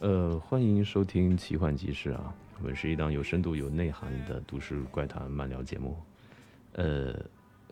[0.00, 5.94] 呃，欢迎收听奇幻集市啊，我们是一档有深度、有内涵的都市怪谈漫聊节目。
[6.72, 7.14] 呃，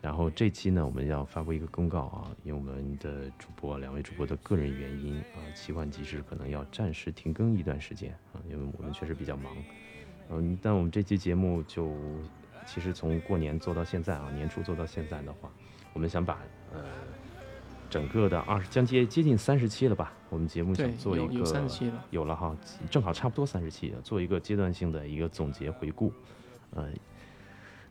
[0.02, 9.56] 然后这期呢，我们要发布一个公告啊，因为我们的主播两位主播的个人原因啊，奇幻集市可能要暂时停更一段时间啊，因为我们确实比较忙。
[10.28, 11.96] 嗯，但我们这期节目就
[12.66, 15.50] 其实从过年做到现在啊，年初做到现在的话，
[15.94, 16.38] 我们想把
[16.74, 16.84] 呃
[17.90, 22.04] 整个的二十将接接近三十期了吧，我们节目想，做一个有有三期了。
[22.10, 22.56] 有了哈，
[22.90, 26.12] 正好差不多三十期，做一个阶段性的一个总结回顾。
[26.74, 26.88] 呃，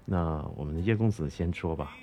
[0.05, 1.97] 那我们的叶公子先说吧。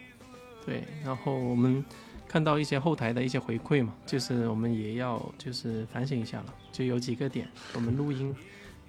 [0.66, 1.84] 对，然后我们
[2.27, 8.34] 看到一些后台的一些回馈嘛，就是我们也要就是反省一下了，就有几个点，我们录音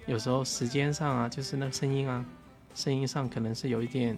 [0.06, 2.24] 有时候时间上啊，就是那个声音啊，
[2.74, 4.16] 声音上可能是有一点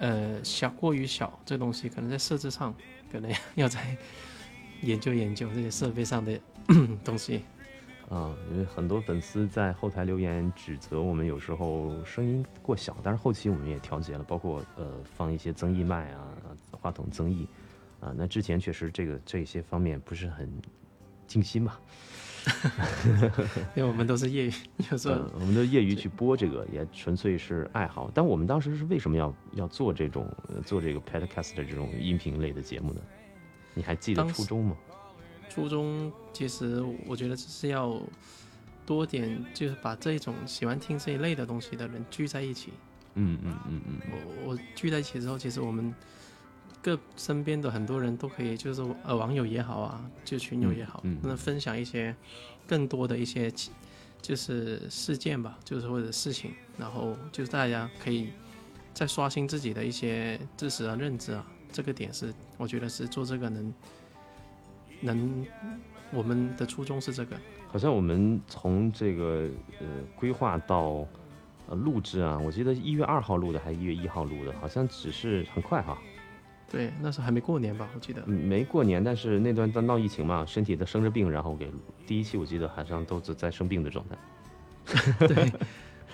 [0.00, 2.74] 呃小过于小，这东西可能在设置上
[3.10, 3.96] 可能 要再
[4.82, 6.38] 研究研究这些设备上的
[7.04, 7.42] 东西。
[8.08, 16.26] 啊，因为很多粉丝在后台留言指责我们有时候声音过小，但是后期我们也调节了，包括呃放一些增益麦啊，
[16.72, 17.46] 话筒增益
[18.00, 18.12] 啊。
[18.16, 20.50] 那之前确实这个这些方面不是很
[21.28, 21.80] 尽心吧？
[23.76, 24.52] 因为我们都是业余，
[24.90, 28.10] 有时候、呃，我们都业余去播这个也纯粹是爱好。
[28.14, 33.00] 但我们当时是为什么要要做这种、呃、做这个 podcast 的这种音频类的节目呢？
[33.74, 34.76] 你还记得初衷吗？
[35.48, 38.00] 初衷其实我觉得只是要
[38.86, 42.72] 多点，就是把这种喜欢听这一类的东西的人聚在一起。
[43.14, 44.00] 嗯嗯嗯嗯
[44.44, 45.92] 我我聚在一起之后，其实我们
[46.82, 52.14] 各身边的很多人都可以，就是呃网友也好啊，就群友也好，嗯嗯那分享一些
[52.66, 53.52] 更多的一些
[54.22, 58.30] 就是事件吧，就是或者事情，然后就是大家可以
[58.94, 63.74] 再刷新自己的一些知识啊、认知啊，这个点是我觉得是做这个能
[65.00, 65.46] 能
[66.12, 67.36] 我们的初衷是这个。
[67.68, 71.06] 好像我们从这个呃规划到
[71.68, 75.96] 呃录制啊，我记得一月二号录的还是一月一号录的，好像只是很快哈，
[76.70, 78.22] 对，那时候还没过年吧，我记得。
[78.26, 81.68] 嗯没过年，但是那段在闹疫情嘛，身体的生着病，然后给
[82.06, 84.16] 第一期我记得好像都是在生病的状态。
[85.26, 85.52] 对，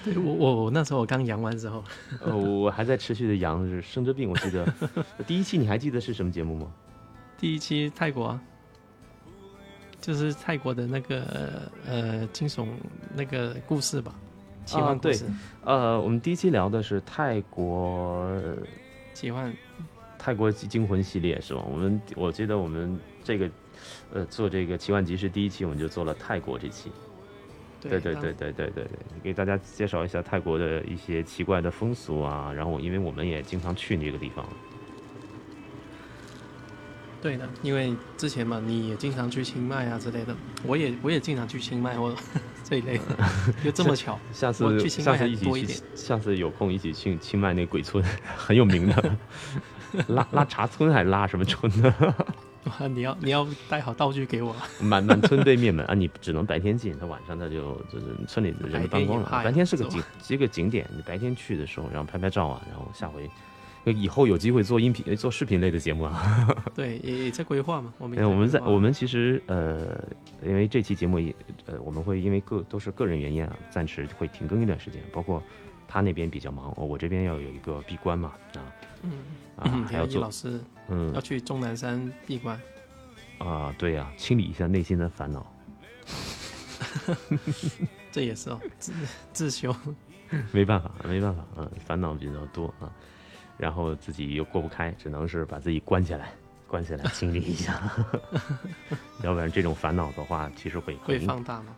[0.02, 1.84] 对我我我那时候我刚阳完之后，
[2.24, 4.66] 呃，我还在持续的阳是生着病，我记得
[5.26, 6.72] 第一期你还记得是什么节目吗？
[7.38, 8.40] 第一期泰国啊，
[10.00, 12.68] 就是泰国的那个呃惊悚
[13.14, 14.14] 那个故事吧，
[14.64, 15.26] 奇幻故对事，
[15.64, 18.26] 呃，我们第一期聊的是泰国
[19.12, 19.54] 奇幻
[20.26, 21.64] 泰国惊魂系列是吧？
[21.70, 23.48] 我们我记得我们这个
[24.12, 26.90] 呃做这个奇幻集市第一期我们就做了泰国这期，
[27.80, 28.88] 对对对对对对对，
[29.22, 34.44] 给大家介绍一下泰国的一些奇怪的风俗啊，然后因为我们也经常去那个地方，
[37.22, 40.34] 对的，因为之前嘛，你也经常去清迈啊之类的，
[40.64, 42.18] 我也我也经常去清迈或者
[42.68, 43.04] 这一类的，
[43.62, 48.02] 就这么巧， 下次我去清迈下次一起去还多一点，下次有空一起去清迈那鬼村，
[48.36, 49.16] 很有名的，
[50.08, 51.94] 拉拉茶村还是拉什么村呢？
[52.64, 59.30] 哇 你要你要带好道具给我，满满村对面门啊，你只能白天进，他晚上他就就是村里的人都搬光了。
[59.44, 60.84] 白天是个景，一个景点。
[60.96, 63.30] 你白天去的时候，然后拍拍照啊，然后下回
[63.92, 66.48] 以后有机会做音频、做视频类的节目啊。
[66.74, 69.96] 对，也也在规划嘛，我们我们在我们其实呃，
[70.44, 71.34] 因为这期节目也
[71.66, 75.42] 呃，我们会因为个都是个人原因啊，暂时会停更一段时间，包括
[75.86, 78.60] 他那边比较忙，我这边要有一个闭关嘛啊
[79.02, 79.10] 嗯
[79.56, 81.12] 啊嗯，还要做易老师嗯。
[81.14, 82.60] 要去终南山闭关，
[83.38, 85.46] 啊对呀、清理一下内心的烦恼。
[88.10, 88.92] 这也是哦，自
[89.32, 89.74] 自修，
[90.52, 92.90] 没办法，没办法，嗯，烦恼比较多啊，
[93.58, 96.32] 然后自己又过不开，只能是把自己关起来，
[96.66, 97.80] 关起来清理一下，
[99.22, 101.76] 要不然这种烦恼的话，其实会会放大吗？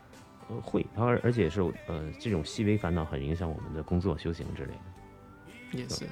[0.51, 4.73] 呃会，而而且是呃这种细微烦恼很影响我们的工作、修行之类
[5.73, 6.07] 的，也是，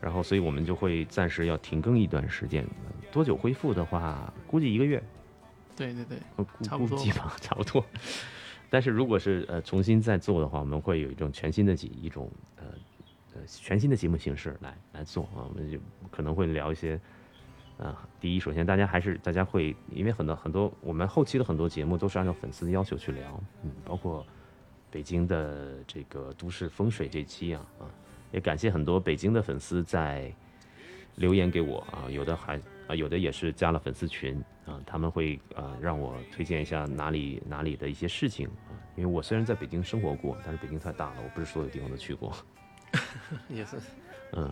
[0.00, 5.02] 然后所以我们就会暂时要停更一段时间，呃多久恢复的话，估计一个月，
[5.76, 6.18] 对对对，
[6.62, 7.84] 差不多估计吧，差不多。
[8.70, 12.72] 但是如果是呃重新再做的话，我们会有一种全新的几一种呃呃
[13.46, 15.78] 全新的节目形式来来做啊，我们就
[16.10, 17.00] 可能会聊一些
[17.78, 24.26] 啊、第一，首先大家还是大家会因为很多很多我们后期的很多节目都是按照粉丝的要求去聊，嗯，包括
[24.90, 27.88] 北京的这个都市风水这期啊啊，
[28.32, 30.30] 也感谢很多北京的粉丝在
[31.16, 42.30] 留言给我啊，有的还啊有的也是加了粉丝群啊，他们会啊让我推荐一下哪里哪里的一些事情啊，因为我虽然在北京生活过，但是北京太大了，我不是所有地方都去过。
[43.48, 43.76] 也是，
[44.32, 44.50] 嗯，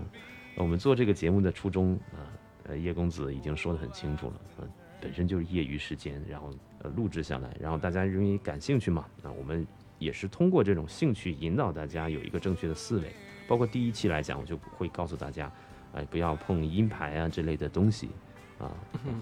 [0.56, 2.26] 我们做这个节目的初衷啊，
[2.64, 4.40] 呃，叶公子已经说得很清楚了。
[4.60, 4.68] 嗯，
[5.00, 6.52] 本身就是业余时间，然后
[6.82, 9.66] 呃录制下来，然后大家因为感兴趣嘛，那我们
[9.98, 13.12] 也是通过这种兴趣引导大家有一个正确的思维。
[13.48, 15.50] 包括第一期来讲，我就会告诉大家，
[15.94, 18.10] 哎，不要碰音牌啊这类的东西
[18.58, 18.70] 啊。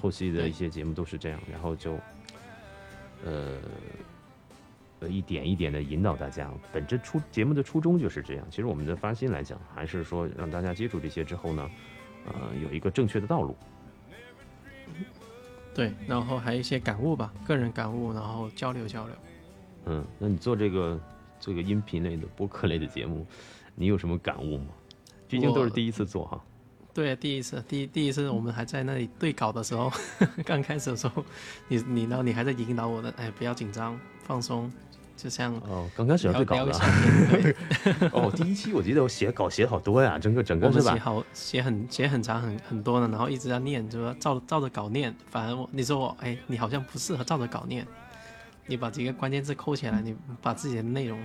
[0.03, 1.97] 后期的一些节目都是这样，然后就
[3.25, 3.57] 呃
[5.01, 6.51] 呃一点一点的引导大家。
[6.73, 8.47] 本着初节目的初衷就是这样。
[8.51, 11.71] 其实我们的发心来讲，还是说让大家接触这些之后呢，
[12.27, 12.33] 呃，
[12.63, 13.57] 有一个正确的道路。
[15.75, 19.17] 对，然后还有一些感悟吧，个人感悟，然后交流交流。
[19.85, 20.99] 嗯，那你做这个
[21.39, 23.27] 做个音频类的播客类的节目，
[23.75, 24.69] 你有什么感悟吗？
[25.29, 26.43] 毕竟都是第一次做哈。
[26.97, 29.93] 对，第一次，第第一次我们还在那里对稿的时候，
[30.47, 31.23] 刚开始的时候，
[31.69, 34.73] 你你然后你还在引导我的，哎，不要紧张，放松，
[35.15, 36.73] 就像哦，刚开始要对稿的。
[38.13, 40.95] 哦，第一期我记得我写稿写好多呀，整个整个是吧？
[40.95, 45.15] 写好写很写很长很很多呢，然后一直在念，就说照照着稿念。
[45.29, 47.87] 反而我你说我哎，你好像不适合照着稿念，
[48.65, 51.21] 你把几个关键字扣起来，你把自己的内容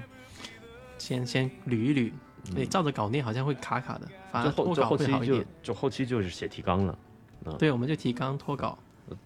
[0.98, 2.12] 先先捋一捋。
[2.56, 6.98] 你照着稿念好像会卡卡的，反正后后期就就后期就是写提纲了，
[7.58, 8.78] 对，我们就提纲脱稿，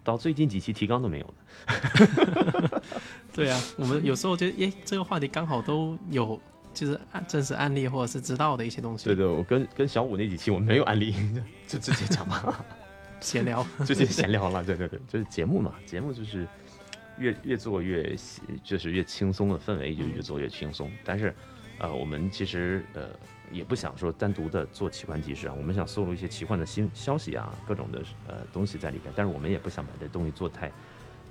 [0.04, 2.82] 到最近几期提纲都没有了。
[3.34, 6.40] 对啊，我们有时候就诶，这个话题刚好都有，
[6.74, 9.06] 就是案真实案例或者是知道的一些东西。
[9.06, 11.16] 对对，我跟跟小五那几期我们没有案例，
[11.68, 12.54] 就直接讲嘛，
[13.20, 14.64] 闲聊，直接闲聊了。
[14.64, 16.48] 对对对，就是节目嘛，节目就是
[17.18, 18.16] 越越做越
[18.64, 21.34] 就是越轻松的氛围就越做越轻松，但是。
[21.80, 23.10] 呃，我们其实呃
[23.52, 30.72] 也不想说单独的做奇幻集市啊，我们想搜罗一些奇幻的新消息啊，各种的呃东西在里边，但是我们也不想把这东西做太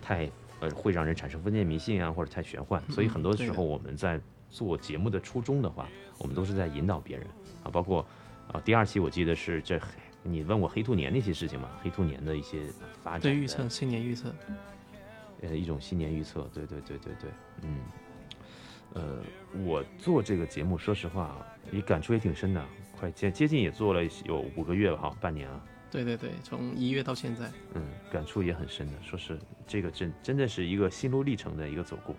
[0.03, 0.31] 太
[0.61, 4.21] 呃会让人产生封建迷信啊，或者太玄幻，所以很多时候我们在
[4.51, 5.89] 做节目的初衷的话，
[6.19, 7.27] 我们都是在引导别人
[7.65, 8.07] 啊，包括
[8.53, 9.81] 啊第二期我记得是这
[10.23, 12.67] 你问我黑兔年那些事情嘛，黑兔年的一些
[13.03, 14.33] 发展对预测新年预测，
[15.41, 17.31] 呃一种新年预测，对对对对对，
[17.63, 17.79] 嗯。
[18.93, 19.19] 呃，
[19.65, 21.37] 我做这个节目，说实话，
[21.73, 22.65] 也感触也挺深的，
[22.97, 25.61] 快接接近也做了有五个月了哈，半年啊。
[25.91, 32.15] 对对对，从一月到现在，嗯，感触也很深的，说是这个真真的是一个心路历程的一个走过，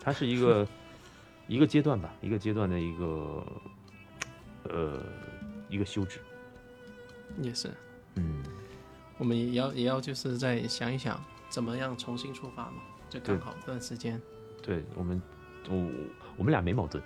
[0.00, 0.66] 它是一个
[1.48, 3.46] 一个阶段吧，一个阶段的一个
[4.64, 5.02] 呃
[5.68, 6.20] 一个休止。
[7.40, 7.70] 也是，
[8.16, 8.42] 嗯，
[9.16, 11.18] 我们也要也要就是再想一想，
[11.48, 14.20] 怎么样重新出发嘛，就刚好这段时间。
[14.62, 15.20] 对我们。
[15.68, 15.90] 我
[16.36, 17.02] 我们俩没矛盾，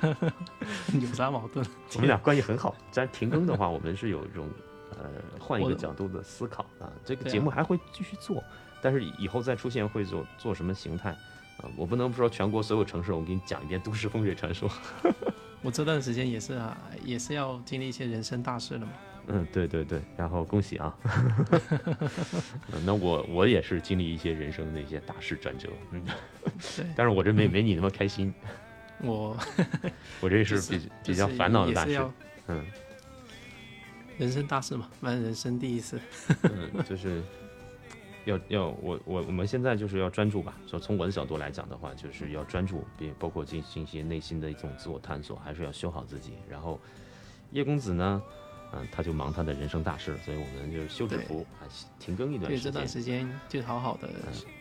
[1.00, 1.64] 有啥矛盾？
[1.94, 2.74] 我们俩关系很好。
[2.90, 4.48] 咱停更的话，我们是有一种
[4.90, 6.90] 呃换一个角度的思考啊。
[7.04, 8.42] 这个节目还会继续做，
[8.82, 11.10] 但是以后再出现会做做什么形态
[11.58, 11.64] 啊？
[11.76, 14.70] 我不能说全国所有城市，我给你讲一遍都市风水传说。
[15.62, 18.92] 我这段时间也是啊，也是要经历一些人生大事的嘛。
[19.26, 20.96] 嗯，对对对，然后恭喜啊！
[22.84, 26.04] 那我我也是经历一些人生的一些大事转折，嗯，
[26.76, 28.32] 对，但是我这没没你那么开心，
[29.02, 29.36] 我
[30.20, 32.00] 我这是比比较烦恼的大事，
[32.48, 32.64] 嗯，
[34.18, 36.00] 人生大事嘛，反正人生第一次，
[36.42, 37.22] 嗯，就是
[38.24, 46.34] 要要我我我们现在就是要专注吧，就从我的角度来讲的话，就是要专注，并包括进行一些内心的一种自我探索，还是要修好自己。
[46.48, 46.80] 然后
[47.52, 48.22] 叶公子呢？
[48.72, 51.44] 嗯，他就忙他的人生大事，所以我们就是休止符，
[51.98, 52.62] 停更一段时间。
[52.62, 54.08] 这段时间就好好的，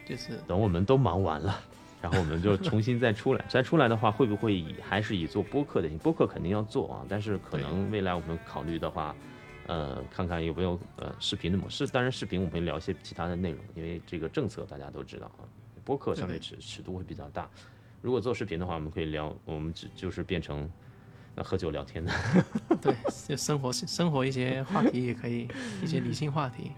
[0.06, 1.62] 就是等我们都忙完了，
[2.02, 3.46] 然后我们就重新再出来。
[3.48, 5.88] 再出来的话，会不会以还是以做播客的？
[6.00, 9.16] 播客肯定要做啊，但是可能未来我们考虑的话，
[9.68, 11.86] 呃，看看有没有呃视频的模式。
[11.86, 15.46] 当然，视频我们聊一些其他的内容，因为这个政策大家都知道啊。
[15.86, 17.48] 播客相对尺尺度会比较大，
[18.02, 20.68] 如果做视频的话，我们可以聊，我们只就是变成。
[21.44, 22.12] 喝酒聊天的，
[22.82, 22.94] 对，
[23.28, 25.48] 就生活生活一些话题也可以，
[25.84, 26.72] 一些理性话题，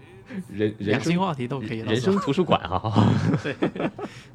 [0.48, 1.78] 人两性话题都可以。
[1.78, 3.08] 人生图书馆哈，
[3.42, 3.54] 对，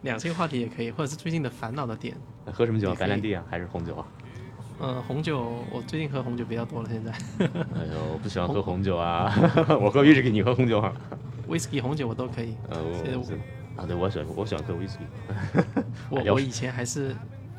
[0.01, 2.15] 两性话题也可以，或者是最近的烦恼的点。
[2.53, 2.93] 喝什么酒？
[2.95, 4.05] 白兰地啊，还是红酒啊？
[4.79, 6.89] 嗯，红酒，我最近喝红酒比较多了。
[6.89, 7.11] 现在，
[7.75, 9.33] 哎呦，我不喜欢喝红酒啊，
[9.81, 10.93] 我喝威士忌，你喝红酒哈？
[11.47, 12.55] 威士忌、红酒我都可以。
[12.69, 15.05] 呃，我啊，对，我喜欢，我喜欢喝威士忌。
[16.09, 17.15] 我我以前还是。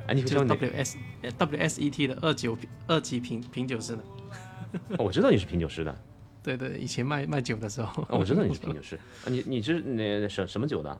[0.08, 0.96] 哎，你是 W S
[1.36, 4.02] W S E T 的二九二级品品酒师的。
[4.98, 5.94] 我知道你是品酒师的。
[6.42, 8.06] 对对，以前卖卖酒的时候。
[8.08, 8.98] 我知道你是品酒师。
[9.28, 10.98] 你你是那什什么酒的？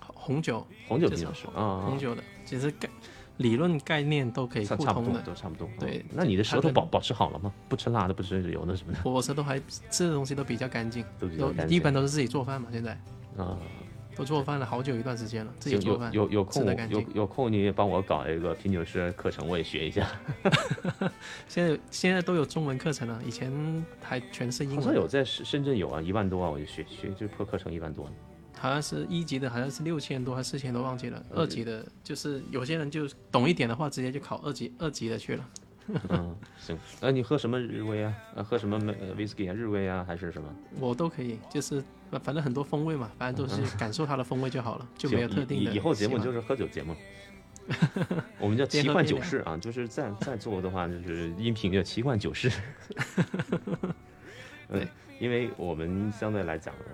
[0.00, 0.66] 红酒。
[0.86, 1.84] 红酒品酒师啊。
[1.84, 2.88] 红酒的，其实概
[3.36, 5.68] 理论概念都可以互通的，都差不多。
[5.78, 7.52] 对，那你的舌头保保持好了吗？
[7.68, 8.98] 不吃辣的，不吃油的什么的。
[9.04, 12.68] 我舌头还吃的东西都比较干净，都比较干净，一般都是自己做饭嘛。
[12.72, 12.98] 现在。
[13.36, 13.58] 啊。
[14.18, 16.12] 都做饭了好久一段时间了，自己有有做饭。
[16.12, 20.06] 有有空吃得干净有有空你也帮我搞一个品酒师课程，我也学一下。
[21.46, 23.52] 现在现在都有中文课程了，以前
[24.02, 24.78] 还全是英文。
[24.80, 28.10] 好像有在深深圳有啊，一万多啊，我就学学就破课程一万多。
[28.60, 31.22] 好像是一级的，好像是六千多还是四千多，忘记了。
[31.30, 35.48] 呃二级的，就是有些人就懂一点的话，直接就考二级二级的去了。
[36.08, 36.76] 嗯， 行。
[37.00, 38.12] 那你喝什么日威啊？
[38.34, 39.54] 呃，喝什么呃 whisky 啊？
[39.54, 40.48] 日威啊，还是什么？
[40.80, 45.70] 我都可以，就是反反正很多风味嘛，反正都是感受它的风味就好了，就没有特定的。
[45.72, 46.94] 以以后节目就是喝酒节目。
[48.40, 52.50] 我们叫奇幻酒室啊，就是再再做的话，就是音频叫奇幻酒室。
[54.70, 54.88] 对嗯，
[55.20, 56.84] 因为我们相对来讲呢，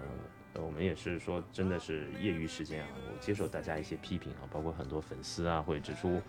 [0.54, 6.20] 呃我们也是说真的是业余时间啊，我接受大家一些批评啊，包括很多粉丝啊会指出，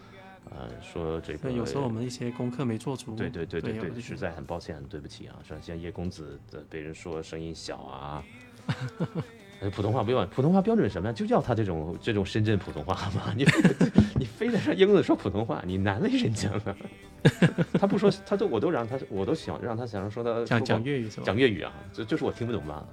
[0.51, 3.15] 呃，说这个，有时候我们一些功课没做足。
[3.15, 8.44] 对对对对对，实在很抱歉，很对不起啊，像像叶公子的被人说声音小啊，呃
[9.73, 11.13] 普通话不用，普通话标准什么呀？
[11.13, 13.45] 就叫他这种这种深圳普通话嘛， 你
[14.19, 16.75] 你非得让英子说普通话，你难为人家了。
[17.79, 21.23] 他不说，他都我都让他，我都想让他想说他讲讲粤语是吧？
[21.25, 22.87] 讲粤语啊，就就是我听不懂罢了。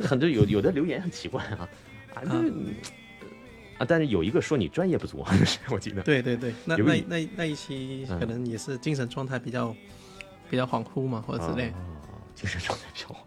[0.00, 1.68] 很多有有的留言很奇怪啊，
[2.14, 2.32] 啊这
[3.78, 5.24] 啊，但是有一个说你专业不足，
[5.70, 6.02] 我记得。
[6.02, 9.72] 对对对，那那那那一期嗯可能也是精神状态比较
[10.50, 11.68] 比较恍惚嘛，或者之类。
[11.68, 11.74] 哦，
[12.38, 13.26] 精神状态比较好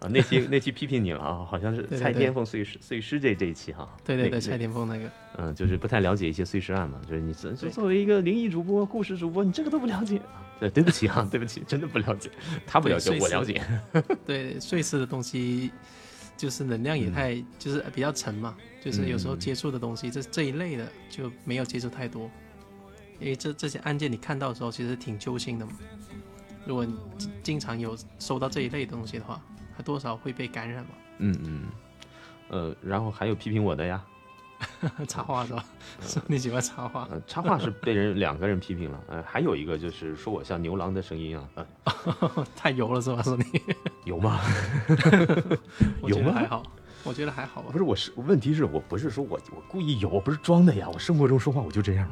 [0.00, 0.08] 啊。
[0.10, 3.88] 那期 那期批评你了啊，好像是蔡天凤碎尸碎尸这这一期哈。
[4.04, 10.20] 对对对，蔡天凤那个，嗯，就是不太了解一些碎尸案嘛，就是你作作为一个灵异主播、故事主播，你这个都不了解。
[10.60, 12.30] 对，对不起哈， 对不起，真的不了解。
[12.66, 13.62] 他不了解，我了解。
[14.26, 15.70] 对碎尸的东西，
[16.36, 22.30] 就是能量也嗯太、就是比较沉嘛，就是有时候接触的东西，这这一类的就没有接触太多，
[23.18, 25.72] 因为这这些案件你看到的时候，其实挺揪心的嘛。
[26.66, 29.40] 如果你经经常有收到这一类东西的话，
[29.76, 30.90] 他多少会被感染嘛。
[31.18, 31.62] 嗯嗯。
[32.48, 34.02] 呃，然后还有批评我的呀，
[35.06, 35.64] 插画是吧？
[36.00, 41.66] 说 你喜欢插画，呃，插画是被人两个人批评了，呃，还有一个就是说我像牛郎的声音啊，呃，
[42.56, 43.22] 太油了是吧？
[43.22, 43.44] 说你，
[44.04, 44.40] 油吗？
[46.02, 46.62] 我有吗觉得还好，
[47.04, 47.78] 我觉得还好吧不。
[47.78, 52.08] 是，我是问题是我不是说我我故意有，我不是装的呀，我生活中说话我就这样。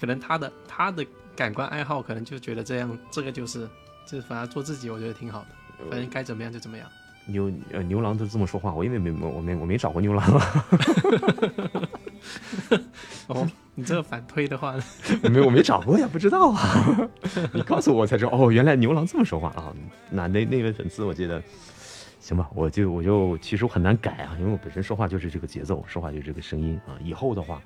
[0.00, 1.06] 可能他的他的
[1.36, 3.68] 感官爱好可能就觉得这样，这个就是
[4.06, 5.46] 就是反而做自己，我觉得挺好的。
[5.90, 6.86] 反正该怎么样就怎么样。
[7.26, 10.64] 牛呃牛郎都这么说话，我因为没我没我没找过牛郎啊，
[13.28, 14.74] 哦，你这个反推的话，
[15.22, 17.08] 我 没我没找过呀，不知道啊。
[17.54, 19.72] 你告诉我才知道，哦，原来牛郎这么说话啊。
[20.10, 21.40] 那那那位粉丝，我记得，
[22.18, 26.98] 行吧，我就我就其实我很难改啊，因为我本身说话就是这个节奏，说话就是这个声音啊。
[27.00, 27.62] 以后的话，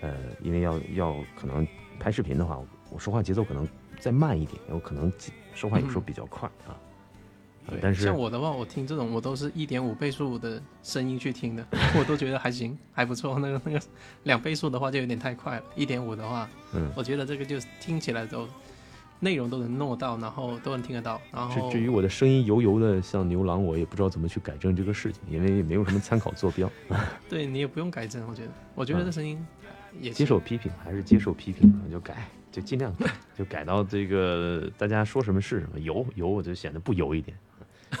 [0.00, 1.64] 呃，因为要要可能
[2.00, 2.58] 拍视频的话，
[2.90, 3.66] 我说话节奏可能
[3.98, 5.12] 再慢一点，有可能
[5.54, 6.76] 说话有时候比较快啊。
[7.80, 11.64] 但是像我的话，我听这种我都是一点五倍速的声音去听的，
[11.96, 13.38] 我都觉得还行，还不错。
[13.38, 13.80] 那个那个
[14.24, 18.48] 两倍速的话就有点太快了，一点五的话，嗯，我觉得这个就听起来都
[19.20, 26.68] 内容都能弄到，然后都能听得到，然后至至于我的声音油油的像牛郎，我也不知道怎么去改正这个事情，因为也没有什么参考坐标。
[27.28, 29.38] 对你也不用改正，我觉得，我觉得这声音
[30.00, 35.78] 也嗯接受批评还是接受批评，就改，就尽量改， 就改到这个大家说什么是什么。
[35.78, 37.36] 油油我就显得不油一点，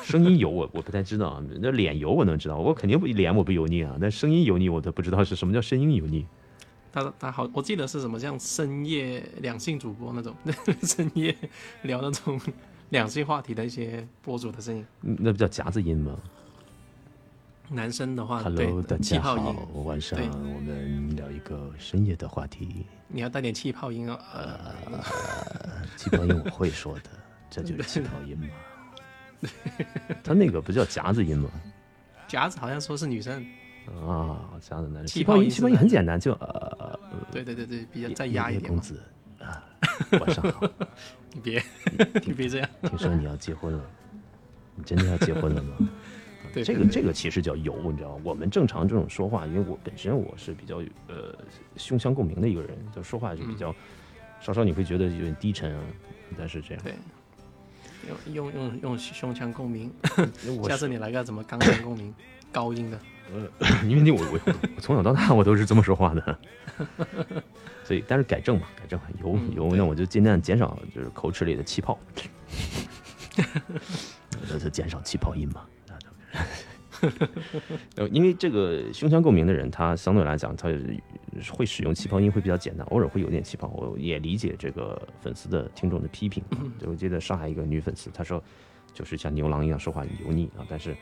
[0.02, 6.26] 声音油我我不太知道啊，那脸油我能知道，我肯定不脸我不油腻啊，但声音油腻我都不知道是什么叫声音油腻。
[6.92, 10.34] 他他好，我记得是什么像深夜两性主播那种，
[10.82, 11.36] 深夜
[11.82, 12.40] 聊那种
[12.88, 14.84] 两性话题的一些博主的声音。
[15.02, 16.16] 嗯那不叫夹子音吗
[17.72, 18.82] 男生的话，？Hello，
[19.22, 22.84] 好，，晚上我们聊一个深夜的话题。
[23.06, 24.18] 你要带点气泡音哦。
[24.34, 24.74] 呃，
[25.96, 27.10] 气泡音我会说的，
[27.48, 29.48] 这就是气泡音嘛。
[30.24, 31.48] 他那个不叫夹子音吗？
[32.26, 33.40] 夹子好像说是女生，
[33.86, 35.06] 啊，夹子男生。
[35.06, 36.98] 气气泡音，气泡音很简单，就呃，
[37.30, 39.00] 对对对对，比较叶再压一点公子
[39.38, 39.62] 啊，
[40.18, 40.68] 晚上好。
[41.32, 41.62] 你别
[42.26, 43.84] 你别这样，听说你要结婚了，
[44.74, 45.76] 你真的要结婚了吗？
[46.52, 48.22] 对这个这个其实叫油，你知道吗？
[48.24, 50.76] 我们正常这种说话，因为我本身我是比较
[51.08, 51.36] 呃
[51.76, 53.74] 胸腔共鸣的一个人，就说话就比较、
[54.40, 55.82] 稍稍你会觉得有点低沉啊，
[56.36, 56.82] 但是这样。
[56.82, 56.94] 对，
[58.32, 59.92] 用用用用胸腔共鸣，
[60.66, 62.14] 下次你来个怎么钢腔共鸣，
[62.50, 62.98] 高音的。
[63.84, 64.40] 因为你我我
[64.74, 66.38] 我从小到大我都是这么说话的，
[67.84, 71.96] 所以但是改正嘛，改正油油，嗯那我就尽量减少就是口齿里的气泡，
[74.50, 75.64] 那就减少气泡音嘛。
[77.96, 80.68] 呃， 因为这个胸腔共鸣的人，他相对来讲，他
[81.52, 83.68] 会使用气泡音会比较简单，偶尔会有点气泡。
[83.68, 86.58] 我也理解这个粉丝的听众的批评啊。
[86.78, 88.42] 就我记得上海一个女粉丝，她说
[88.92, 90.66] 就是像牛郎一样说话油腻啊。
[90.68, 90.96] 但是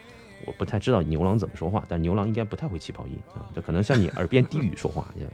[0.46, 5.30] 我不太知道牛郎怎么说话，但牛郎应该不太会气泡音啊，这可能像你耳边低语说话 一样。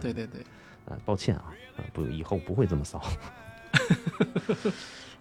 [0.00, 0.40] 对对对，
[0.86, 3.02] 啊，抱歉啊，啊不，以后不会这么骚。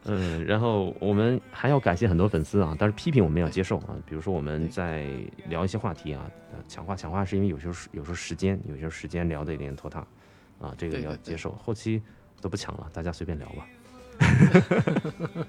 [0.06, 3.96] 嗯，然后我们还要感谢很多粉丝啊，但是批评我们要接受啊。
[4.06, 5.08] 比如说我们在
[5.48, 6.30] 聊一些话题啊，
[6.68, 10.00] 强化强化是因为有时候有时候时间，有些时间聊的有点拖沓
[10.60, 11.52] 啊，这个要接受。
[11.52, 12.02] 后期
[12.42, 13.68] 都不抢了，大家随便聊吧。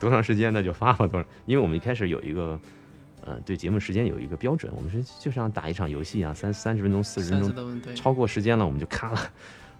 [0.00, 1.26] 多长时间那就发吧，多少？
[1.44, 2.58] 因为我们一开始有一个
[3.22, 9.20] 呃对节目时间有一个标准，我们是就像打一场游戏啊，三三十分钟、四十分钟，超过时间了我们就卡了。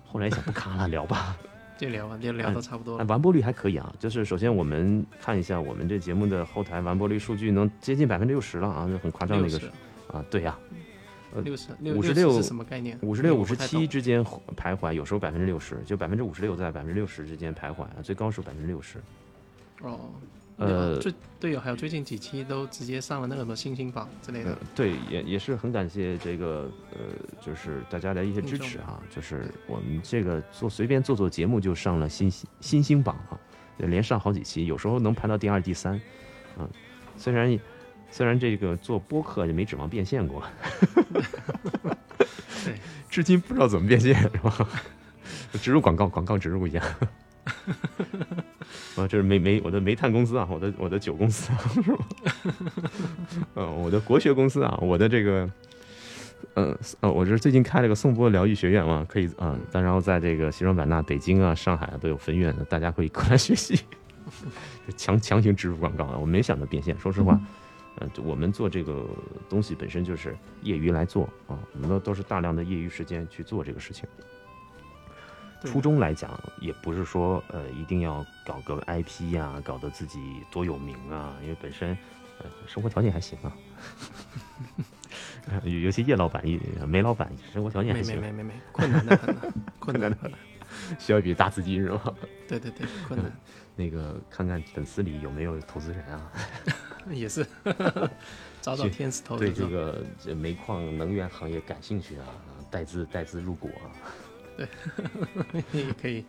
[0.04, 1.34] 后来想不卡了，聊吧。
[1.76, 3.04] 就聊完，就聊到差不多了。
[3.06, 9.60] 完播率还可以啊，就是首先我们看一下我们这节目的后台完播率数据，能接近百分之六十了啊，就很夸张的一个
[10.06, 10.56] 啊，对呀，
[11.34, 12.98] 呃，六十五十六是什么概念？
[13.02, 14.24] 五十六、五十七之间
[14.56, 18.98] 徘徊，有时候百分之六十，就百分之五十六在百分之六十之间徘徊啊，最高是百分之六十。
[19.82, 20.10] 哦。
[20.56, 24.56] 呃，最对友，还有最近几期都直接上了那个什么星星榜之类的。
[24.74, 26.98] 对，也也是很感谢这个呃，
[27.44, 29.00] 就是大家的一些支持哈。
[29.10, 32.30] 就是我们这个做随便做做节目就上了新
[32.60, 33.38] 新星榜啊，
[33.78, 36.00] 连上好几期，有时候能排到第二、第三。
[36.56, 36.68] 嗯，
[37.16, 37.58] 虽然
[38.10, 40.40] 虽然这个做播客就没指望变现过，
[42.64, 42.74] 对，
[43.10, 44.68] 至今不知道怎么变现是吧？
[45.60, 46.80] 植入广告，广告植入一下。
[48.96, 52.06] 啊，这是煤煤我的煤炭公司啊，我的我的酒公司啊，是吧？
[53.54, 55.50] 呃，我的国学公司啊，我的这个，
[56.54, 63.80] 嗯呃，我这最近开了个颂钵疗愈学院嘛，可以啊，但然后在这个西双版纳、北京啊、上海啊都有分院，大家可以过来学习。
[64.96, 66.96] 强强行植入广告啊，我没想到变现。
[66.98, 67.38] 说实话，
[67.96, 69.04] 呃，我们做这个
[69.48, 74.08] 东西本身就是业余来做啊，我们都都是大量的业余时间去做这个事情。
[75.64, 81.96] 初衷来讲，也不是说呃一定要搞个 IP 呀，搞得自己多有名啊，因为本身
[82.38, 83.52] 呃生活条件还行啊。
[85.64, 86.42] 尤尤其叶老板、
[86.88, 88.20] 梅老板生活条件还行。
[88.20, 89.36] 没没没没，困难的很，
[89.78, 90.32] 困难的很，
[90.98, 92.14] 需要一笔大资金是吧？
[92.48, 93.30] 对对对，困难。
[93.76, 96.30] 那个看看粉丝里有没有投资人啊？
[97.10, 97.44] 也是，
[98.62, 99.44] 找找天使投资。
[99.44, 102.24] 对这个这煤矿能源行业感兴趣啊，
[102.70, 103.92] 带资带资入股啊。
[104.56, 104.68] 对，
[105.72, 106.24] 也 可以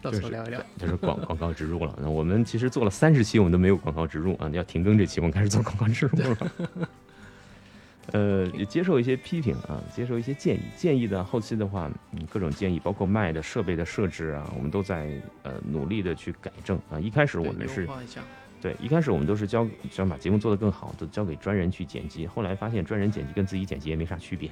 [0.00, 0.60] 到时候聊一聊。
[0.78, 1.98] 就是广广告植入了。
[2.00, 4.48] 那我们其实做了三十期，我们都没有广告植入啊。
[4.52, 6.52] 要停更这期，我们开始做广告植入了。
[8.12, 10.62] 呃，也接受一些批评啊，接受一些建议。
[10.76, 15.10] 建议的后期的话，嗯，各种建议，包括卖的设备的设置啊，我们都在
[15.42, 17.00] 呃努力的去改正啊。
[17.00, 17.88] 一开始我们是，
[18.62, 22.28] 对，一开始我们都是交想把节目做得更好，都交给专人去剪辑。
[22.28, 24.48] 后来发现专人剪辑跟自己剪辑也没啥区别。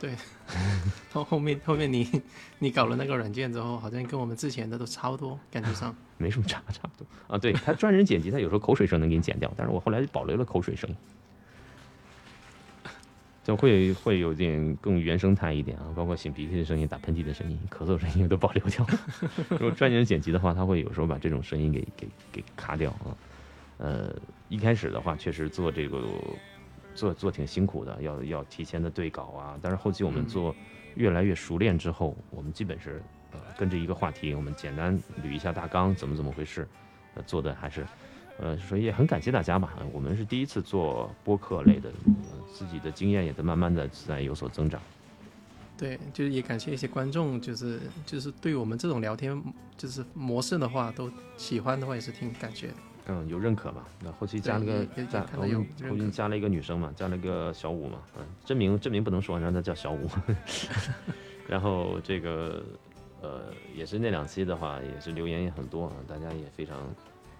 [0.00, 0.14] 对，
[1.12, 2.08] 后后面后面你
[2.60, 7.36] 你搞了那个软件之后，好像跟我们之前的都差不多，感觉上 没什么差，差不多啊。
[7.36, 10.88] 对他专人剪辑，他有时候口水声能给你剪掉，但是我后来保留了口水声，
[13.42, 18.86] 就会会有点更原生态一点啊，包括擤鼻涕的声音、打喷嚏的声音、咳嗽声音都保留掉。
[19.50, 23.16] 如果专人剪辑的话，他会有时候把这种声音给给给卡掉啊。
[23.78, 24.14] 呃，
[24.48, 26.00] 一开始的话，确实做这个。
[26.98, 29.56] 做做挺辛苦的，要要提前的对稿啊。
[29.62, 30.54] 但是后期我们做
[30.96, 33.00] 越来越熟练之后，我们基本是
[33.32, 36.66] 呃跟着一个话题，我们简单捋一下大纲，怎么怎么回事，
[37.14, 37.86] 呃做的还是
[38.40, 39.78] 呃所以也很感谢大家吧。
[39.92, 41.92] 我们是第一次做播客类的，
[42.52, 44.80] 自己的经验也在慢慢的在有所增长。
[45.76, 49.40] 对，就是也感谢一些观众，就是就是对我们这种聊天
[49.76, 52.74] 就是模式的话，都喜欢的话也是挺感谢的。
[53.10, 53.84] 嗯，有认可吧？
[54.02, 55.42] 那后期加了个加，后
[55.88, 57.98] 后期加了一个女生嘛，加了个小五嘛。
[58.18, 60.06] 嗯，真名真名不能说，让她叫小五。
[61.48, 62.62] 然后这个
[63.22, 63.44] 呃，
[63.74, 66.76] 也是那两期的话，也是留言也很多啊，大家也非常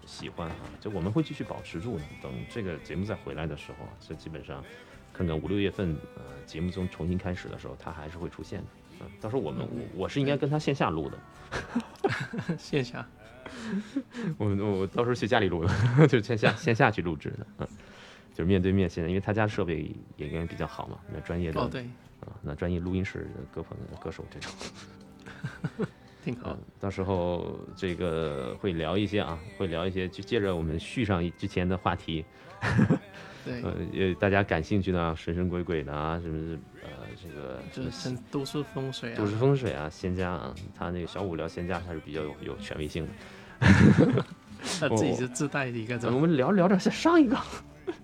[0.07, 0.57] 喜欢啊。
[0.81, 4.65] 就我们会继续保持住的，等这个节目再回来的时候，这基本上
[5.13, 8.67] 看看五六月份呃节目中重新开始的时候，他还是会出现的。
[9.01, 13.07] 嗯，到时候我们我我是应该跟他线下录的， 线下。
[14.39, 14.47] 我
[14.81, 17.69] 我到时候去家里录的， 就线下线下去录制的，嗯，
[18.35, 18.89] 就是面对面。
[18.89, 21.83] 现在因为他家设备也应该比较好嘛，那专业的哦对，
[22.21, 24.53] 啊，那专业录音室的歌朋歌手这种，
[26.25, 26.57] 挺好。
[26.81, 32.25] 到时候这个会聊一些啊，会聊一些，就接着我们续上之前的话题。
[33.45, 36.91] 对，呃，大家感兴趣的啊，神神鬼鬼的啊，什么呃，
[37.23, 43.11] 这个就是都市风水啊，都市风水啊，仙家啊，他那个小五聊仙家，他是比较有有权威性的。
[44.81, 45.99] 他自己是自带的一个。
[46.11, 47.37] 我们聊着聊着，先上一个。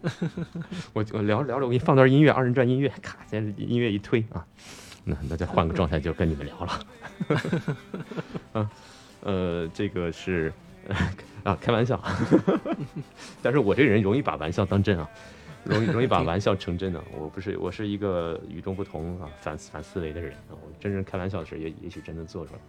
[0.93, 4.45] 我我聊着聊着，我给你放段音乐，二人转音乐，咔，先音乐一推啊，
[5.05, 6.81] 那那再换个状态，就跟你们聊了。
[8.53, 8.71] 啊，
[9.23, 10.53] 呃，这个是
[11.45, 12.01] 啊，开玩笑。
[13.43, 15.09] 但是我这人容易把玩笑当真啊，
[15.64, 17.03] 容易容易把玩笑成真的。
[17.12, 20.53] 我不是，我是一个与众不同啊，反反思维的人啊。
[20.53, 22.61] 我真正开玩笑的事，也也许真的做出来。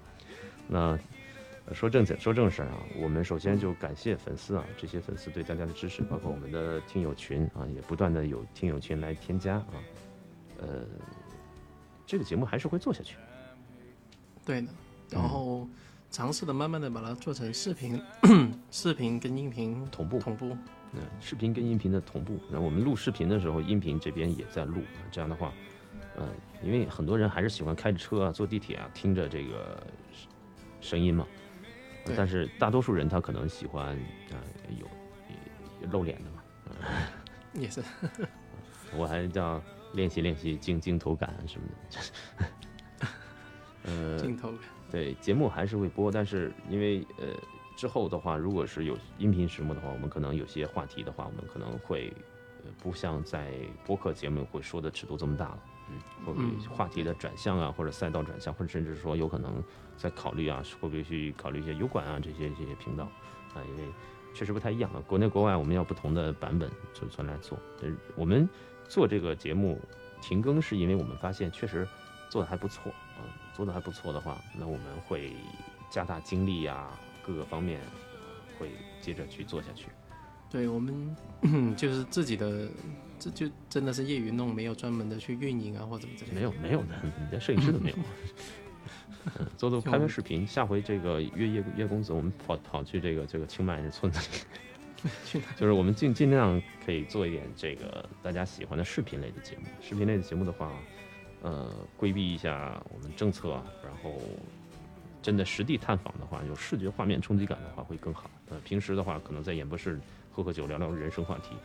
[0.67, 0.97] 那
[1.73, 9.73] 说正经说正事儿啊，我们首先就感谢粉丝啊，这些粉丝对大家的支持，包括我们的听友群啊，也不断的有听友群来添加啊。
[10.59, 10.85] 呃，
[12.05, 13.17] 这个节目还是会做下去。
[14.45, 14.67] 对的，
[15.09, 15.67] 然后
[16.11, 17.99] 尝试的慢慢的把它做成视频，
[18.69, 20.55] 视频跟音频同步同步。
[20.93, 22.39] 嗯，视频跟音频的同步。
[22.51, 24.77] 然后我们录视频的时候，音频这边也在录。
[25.11, 25.51] 这样的话，
[26.15, 26.29] 嗯，
[26.63, 29.83] 因为很多人还是喜欢开着车啊、坐地铁啊，听着这个
[30.79, 31.25] 声音嘛。
[32.05, 32.15] 对。
[32.15, 33.87] 但是大多数人他可能喜欢
[34.31, 34.35] 啊、
[34.79, 34.87] 有
[35.81, 36.41] 有露脸的嘛。
[37.53, 37.81] 也是，
[38.95, 39.61] 我还叫
[39.93, 43.07] 练习练习镜镜头感啊什么的。
[43.87, 44.59] 呃，镜头感。
[44.91, 47.27] 对，节目还是会播，但是因为呃
[47.75, 52.13] 之后的话，如果是有音频节目的话，我们可能有些话题的话，我们可能会
[52.63, 53.53] 呃不像在
[53.85, 55.59] 播客节目会说的尺度这么大了，
[56.27, 56.59] 嗯。
[56.69, 59.63] 话题的转向啊，或者赛道转向，或者甚至说有可能
[59.97, 63.05] 在考虑啊，会不会去考虑一些油管啊这些这些频道
[63.53, 63.83] 啊，因为
[64.33, 68.47] 确实不太一样啊，国内国外我们要不同的版本就存来做，呃，我们
[68.87, 69.79] 做这个节目
[70.21, 71.87] 停更是因为我们发现确实
[72.29, 75.31] 做的还不错啊、做的还不错的话，那我们会
[75.89, 76.89] 加大精力呀、
[77.25, 79.87] 各个方面呃会接着去做下去。
[80.49, 81.15] 对我们
[81.75, 82.69] 就是自己的，
[83.19, 86.35] 这就真的是业余弄，没有专门的去运营啊或者之类的。
[86.35, 87.97] 没有没有的，你连摄影师都没有。
[89.39, 99.63] 嗯，做做拍拍视频，下回这个约叶叶公子，我们跑跑去这个这个清迈的村子里， 去哪 就是我们尽尽量可以做一点这个大家喜欢的视频类的节目。
[99.81, 100.71] 视频类的节目的话，
[101.41, 104.19] 呃，规避一下我们政策啊，然后
[105.21, 108.29] 真的实地探访的话，有视觉画面冲击感的话会更好。
[108.49, 109.99] 呃，平时的话，可能在演播室
[110.31, 111.55] 喝喝酒，聊聊人生话题。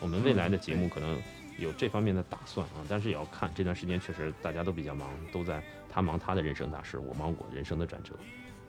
[0.00, 1.20] 我们未来的节目可能
[1.58, 8.14] 有这方面的打算啊，但是也要看这段时间确实大家都比较忙，都在他忙他的人生大事，我忙我人生的转折。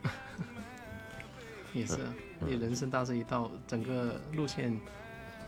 [1.73, 4.77] 也是啊，嗯也人生大事一到，整个路线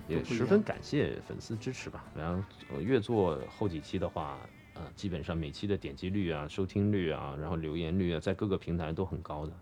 [0.07, 2.05] 也十分感谢粉丝支持吧。
[2.15, 2.41] 然后
[2.73, 4.39] 呃越做后几期的话，
[4.73, 9.53] 呃，基本上每期的点击率啊、收听率啊，然后留言率啊，在各个平台都很高的。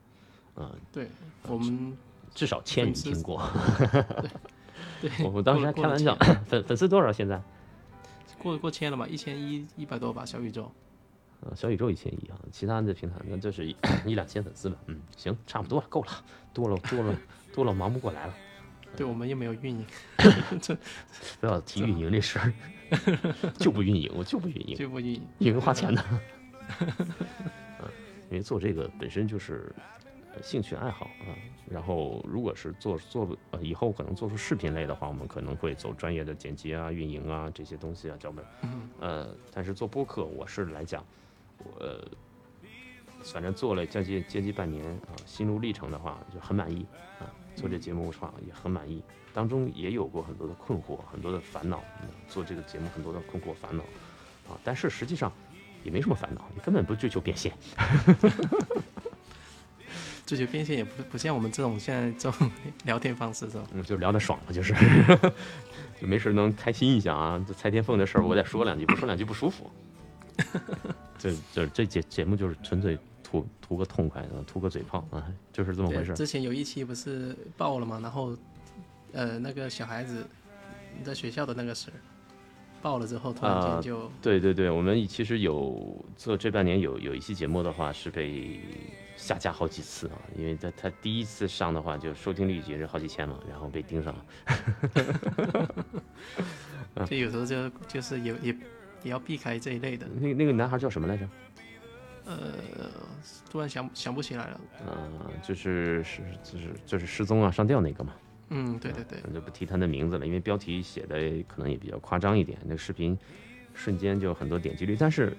[0.58, 1.08] 嗯、对
[1.48, 1.98] 我们
[2.36, 3.42] 至少千你粉丝听过。
[5.02, 7.42] 对我我当时还开玩笑， 粉粉丝多少现在？
[8.38, 10.72] 过过千了吧，一千一一百多吧，小宇宙。
[11.42, 13.76] 呃，小宇宙一千一啊，其他的平台那就是一
[14.06, 14.78] 一两千粉丝吧。
[14.88, 16.10] 嗯，行，差不多了，够了，
[16.54, 17.16] 多了多了
[17.54, 18.34] 多了，忙不过来了。
[18.96, 19.86] 对我们又没有运营，
[20.62, 20.78] 这
[21.40, 22.54] 不要提运营这事儿，
[23.58, 25.22] 就不运营，我就不运营，就不运营。
[25.40, 26.04] 运营花钱的。
[26.80, 27.88] 嗯，
[28.30, 29.74] 因为做这个本身就是
[30.36, 31.32] 呃兴趣爱好啊。
[31.70, 38.46] 然后，如果是做做呃以后可能做出视频类的话，我们可能会走专业的剪辑啊、运营啊这些东西啊，脚本。
[39.00, 41.02] 呃，但是做播客，我是来讲，
[41.64, 42.08] 我、呃、
[43.24, 46.86] 反正做了将近接近半年啊，心路历程的话就很满意
[47.20, 47.26] 啊。
[47.56, 51.84] 做这节目的话也很满意，当中也有过很多的困惑，很多的烦恼。
[52.02, 53.84] 嗯做这个节目很多的困惑烦恼
[54.50, 55.30] 啊，但是实际上
[55.84, 57.52] 也没什么烦恼，你根本不追求变现。
[60.26, 62.50] 追求变现也不不像我们这种现在这种
[62.86, 63.68] 聊天方式这种？
[63.74, 64.74] 嗯，就聊得爽了，就是，
[66.00, 67.44] 就没事能开心一下啊。
[67.46, 69.70] 这蔡天凤的事儿，我得说两句，不说两句不舒服。
[71.18, 78.36] 这这这节节目就是纯粹图图个痛快，图个嘴炮啊，就是这么回事之前有一期不是爆了吗，然后
[79.14, 80.26] 呃那个小孩子
[81.04, 81.94] 在学校的那个事儿
[82.82, 88.60] 爆了之后，突然啊间就、对对对，我们其实有做这半年有有一期节目的话是被
[89.16, 94.26] 下架好几次啊，因为他他第一次上的话就收听率也是好几千嘛，然后被盯上了。
[97.06, 98.58] 就有时候就就是也也
[99.04, 100.08] 也要避开这一类的。
[100.08, 101.28] 那那个男孩叫什么来着？
[102.26, 102.38] 呃，
[103.50, 104.62] 突然想想不起来了。
[104.86, 108.14] 呃，就是是就是就是失踪啊上吊那个嘛。
[108.50, 112.58] 嗯，对对对，我就不提他的名字了，因为标题写的可能也比较夸张一点。
[112.64, 113.18] 那个视频
[113.74, 115.36] 瞬间就很多点击率，但是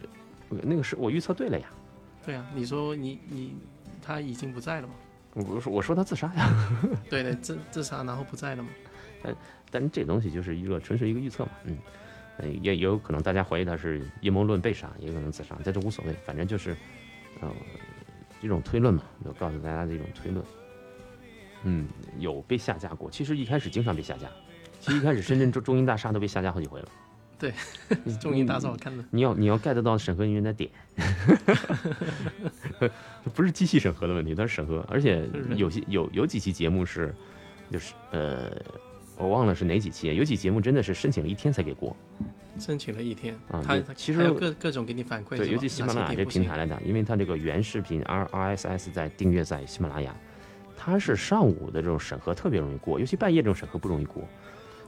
[0.50, 1.66] 呃那个是我预测对了呀。
[2.24, 3.56] 对啊，你说你你
[4.00, 4.94] 他已经不在了吗？
[5.34, 6.68] 我我说我说他自杀呀，
[7.08, 8.68] 对对，自自杀然后不在了嘛？
[9.22, 9.36] 但
[9.70, 11.78] 但这东西就是一个纯粹一个预测嘛，嗯，
[12.38, 16.76] 呃也也有可能大家怀疑他是阴谋论被杀，也有可能自杀，这都无所谓，反正就是，
[17.40, 17.50] 呃，
[18.40, 20.44] 一种推论嘛，就告诉大家的一种推论。
[21.64, 21.86] 嗯，
[22.18, 24.28] 有被下架过，其实一开始经常被下架，
[24.80, 26.88] 其实一开始深圳中中银大厦都被下架好几回了。
[27.42, 27.52] 对
[28.04, 30.70] 你， 中银大厦我看的，你要你要 get 到审核人员的点，
[33.34, 37.12] 不是机器审核的问题，它是审核，而且有些有有几期节目是，
[37.68, 38.52] 就是呃，
[39.22, 41.96] 我忘了是哪几期，有几节目真的是申请了一天才给过。
[42.58, 50.14] 申请了一天，啊他就其实各各种给你反馈，对，尤其喜马拉雅这平台，来讲，因为它这个原视频 R R S S 在订阅在喜马拉雅，
[50.76, 54.22] 它是上午的这种审核特别容易过，尤其半夜这种审核不容易过。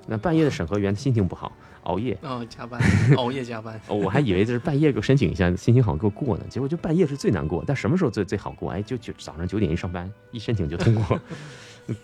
[0.07, 1.51] 那半夜的审核员心情不好，
[1.85, 2.79] 熬夜，哦，加班，
[3.17, 6.45] 熬夜加班，哦我还以为这是半夜给我申请一下，心情好给我过呢。
[6.51, 8.71] 结果就半夜是最难过，但什么时候最最好过？
[8.73, 11.19] 哎，就就早上九点一上班，一申请就通过，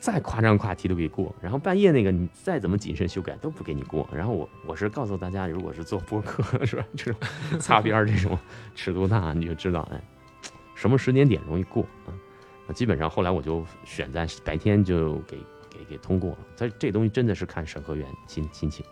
[0.00, 1.34] 再夸张夸题都给过。
[1.40, 4.08] 然后半夜那个你再怎么谨慎修改都不给你过。
[4.12, 7.20] 然后我我是告诉大家，如果是做播客是吧，这种
[7.58, 8.38] 擦边儿这种
[8.74, 10.00] 尺度大，你就知道哎，
[10.74, 12.12] 什么时间点容易过啊。
[12.66, 15.38] 那基本上后来我就选在白天就给
[15.70, 16.38] 给给通过了。
[16.56, 18.84] 它这东西真的是看审核员心心情。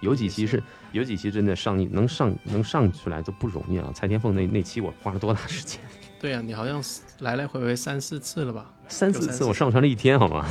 [0.00, 3.90] 有几期是有几期真的上一能上能上出来都不容易啊！
[3.94, 5.80] 蔡天凤那那期我花了多大时间？
[6.20, 6.82] 对啊，你好像
[7.20, 8.70] 来来回回三四次了吧？
[8.88, 10.46] 三四次我上传了一天，好吗？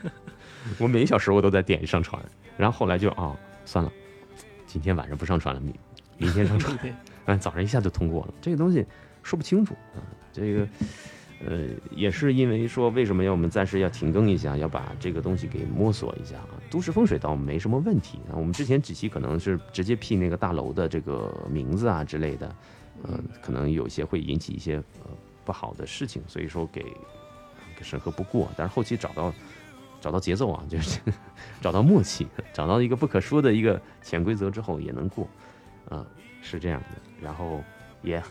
[0.78, 2.22] 我每一小时我都在点上传，
[2.56, 3.90] 然后后来就啊、算了，
[4.66, 5.74] 今天晚上不上传了，明
[6.18, 6.76] 明天上传。
[6.78, 6.92] 对，
[7.26, 8.34] 嗯，早上一下就通过了。
[8.40, 8.84] 这个东西
[9.22, 10.00] 说不清楚啊，
[10.32, 10.68] 这个
[11.46, 16.60] 呃也是因为说为什么要我们暂时要停更一下，要把这个东西给摸索一下啊。
[16.70, 22.54] 都市风水倒没什么问题啊，我们之前几期可能是直接 P 那个大楼的这个名字啊之类的，
[23.04, 25.10] 呃，可能有些会引起一些呃
[25.44, 26.90] 不好的事情，所以说给给
[27.84, 28.50] 审核不过。
[28.56, 29.32] 但是后期找到
[30.00, 31.00] 找到节奏啊，就是
[31.60, 35.28] 找到默契，找到一个不可说的一个潜规则之后也能过，
[35.88, 36.06] 啊、
[36.42, 36.88] 是这样的。
[37.20, 37.62] 然后
[38.02, 38.30] 也很，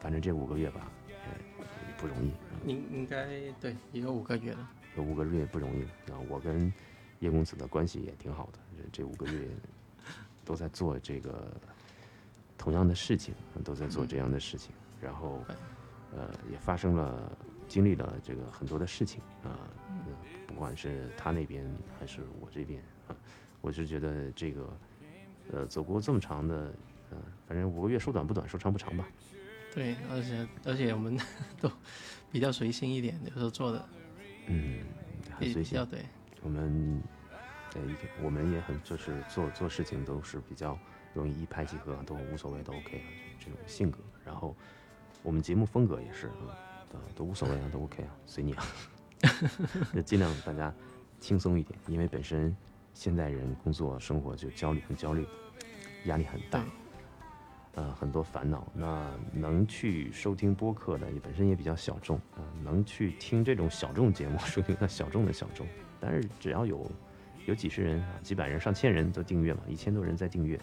[0.00, 2.32] 反正这五个月吧，呃，也不容易，
[2.70, 3.26] 应应该
[3.60, 4.70] 对，也有五个月了。
[4.96, 5.82] 有五个月不容易。
[6.10, 6.72] 啊，我跟
[7.18, 8.58] 叶公子的关系也挺好的，
[8.92, 9.48] 这这五个月
[10.44, 11.52] 都在做这个
[12.56, 15.42] 同样的事情，都在做这样的事情，然后
[16.14, 17.32] 呃也发生了
[17.68, 19.50] 经历了这个很多的事情啊、
[19.88, 20.12] 呃
[20.46, 23.16] 不管是他那边还是我这边啊，
[23.60, 24.78] 我是觉得这个
[25.52, 26.72] 呃走过这么长的，
[27.10, 29.06] 呃，反正五个月说短不短，说长不长吧。
[29.74, 31.18] 对，而且而且我们
[31.60, 31.70] 都
[32.30, 33.86] 比较随心一点，有时候做的
[34.46, 34.80] 嗯，
[35.38, 35.84] 很随性。
[35.90, 36.06] 对，
[36.42, 37.02] 我们
[37.70, 37.82] 对，
[38.22, 40.78] 我们也很就是做做事情都是比较
[41.12, 43.04] 容易一拍即合，都无所谓，都 OK 啊，
[43.38, 43.98] 这种性格。
[44.24, 44.56] 然后
[45.22, 46.48] 我们节目风格也是，嗯，
[46.90, 48.66] 都都无所谓啊，都 OK 啊，随你啊，
[49.94, 50.72] 就尽量大家
[51.20, 52.54] 轻松一点，因为本身
[52.94, 55.26] 现代人工作生活就焦虑，很焦虑，
[56.04, 56.68] 压力很大对。
[57.76, 58.66] 呃，很多烦恼。
[58.72, 65.66] 那能去收听播客的，也本身也比较小众啊、能去听这种小众节目，收听它小众的小众。
[66.00, 66.90] 但是只要有
[67.44, 70.58] 有几十人啊、几百人、上千人都订阅嘛，一千多人在订阅，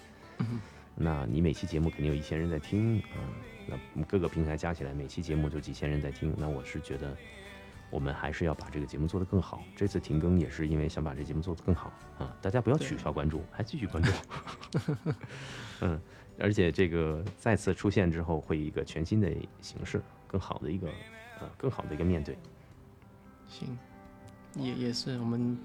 [0.96, 3.18] 那你每期节目肯定有一千人在听啊、
[3.66, 6.34] 那各个平台加起来，每期节目就几千人在听。
[6.38, 7.16] 那我是觉得，
[7.90, 9.64] 我们还是要把这个节目做得更好。
[9.76, 12.36] 这次停更也是因为想把这节目做得更好啊！
[12.42, 14.12] 大家不要取消关注，还继续关注。
[15.82, 16.00] 嗯，
[16.38, 20.88] 而且这个再次出现之后，会以一个全新的形式，更好的一个
[21.40, 22.38] 呃，更好的一个面对。
[23.48, 23.78] 行，
[24.56, 25.58] 也也是我们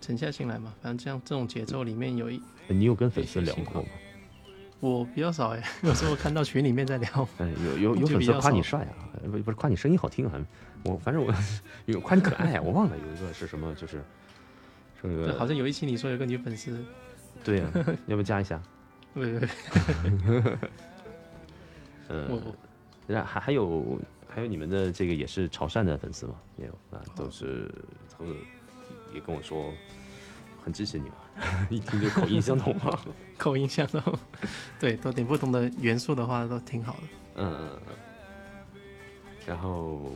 [0.00, 3.88] 沉下心来嘛，反正这样这种节奏里面有一你有跟粉丝聊过吗？
[4.90, 8.92] 我比较少哎， 有时候看到群里面在聊， 嗯，有有 有粉丝夸你帅啊，
[9.22, 10.32] 呃不不是夸你声音好听啊，
[10.84, 11.32] 我反正我
[11.86, 14.02] 有夸你可爱啊，我忘了有一个是什么，就是
[15.02, 16.84] 这个，好像有一期你说有个女粉丝，
[17.42, 17.70] 对呀、
[18.06, 18.60] 要不加一下？
[19.14, 19.38] 不不
[20.40, 20.50] 不，
[22.08, 22.56] 呃我我，
[23.06, 27.70] 然还还有还有你们的这个也是潮汕的粉丝嘛，也有啊，都是
[28.18, 28.34] 都是
[29.14, 29.72] 也跟我说
[30.64, 31.14] 很支持你嘛，
[31.68, 32.98] 一听就口音相同嘛。
[33.36, 34.18] 口音相同，
[34.80, 37.00] 对，多点不同的元素的话都挺好的。
[37.36, 37.80] 嗯嗯
[38.74, 38.80] 嗯，
[39.46, 40.10] 然后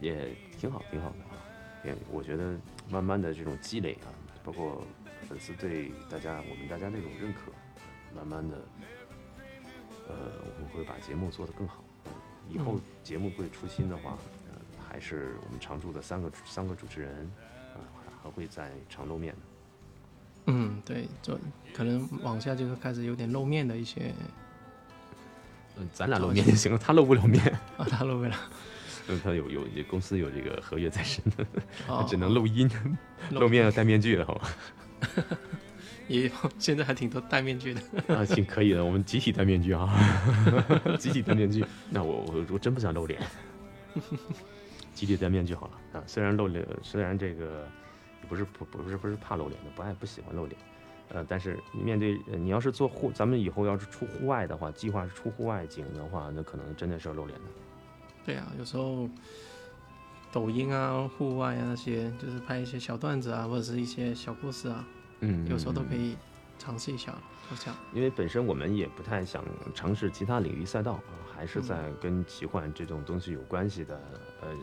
[0.00, 1.38] 也挺好，挺好的啊。
[1.84, 2.58] 也我觉得
[2.90, 4.10] 慢慢的这种积累啊，
[4.42, 4.82] 包括
[5.28, 7.52] 粉丝对大家我们大家那种认可，
[8.16, 8.56] 慢慢的，
[10.08, 10.14] 呃，
[10.56, 11.84] 我们会把节目做得更好。
[12.06, 12.12] 嗯
[12.50, 14.16] 以后节目会出新的话，
[14.48, 14.56] 呃，
[14.88, 17.30] 还是我们常驻的三个三个主持人，
[17.74, 19.40] 啊、还还会在常露面的。
[20.48, 21.38] 嗯，对，就
[21.74, 24.12] 可能往下就是开始有点露面的一些
[25.76, 27.40] 嗯，咱俩露面就行了，他露不了面。
[27.76, 28.34] 啊，他露不了，
[29.08, 31.46] 嗯，他有有这公司有这个合约在身的，
[31.86, 32.68] 哦只能露音，
[33.30, 34.48] 露面要戴面具的，好吧？
[36.08, 37.80] 也有，现在还挺多戴面具的。
[38.08, 39.86] 啊，行，可以的，我们集体戴面具啊，
[40.98, 41.62] 集体戴面具。
[41.90, 43.20] 那我我我真不想露脸，
[44.94, 46.02] 集体戴面具好了啊。
[46.06, 47.68] 虽然露脸，虽然这个
[48.26, 50.58] 不是不不是不是怕露脸的，不爱不喜欢露脸，
[51.10, 57.44] 呃，但是面对呃你要是做户，咱们以后要是出户外的话，计划是出户外景的话，那可能真的是要露脸的。
[58.24, 59.08] 对啊，有时候
[60.32, 64.84] 抖音啊、户外啊那些，就是拍一些小段子啊，或者是一些小故事啊，
[65.20, 66.16] 嗯，有时候都可以。
[66.60, 67.14] 尝试一下。
[67.52, 69.44] 我想，因为本身我们也不太想
[69.76, 73.94] 尝试其他领域赛道啊，还是在跟奇幻这种东西有关系的
[74.40, 74.56] 呃呃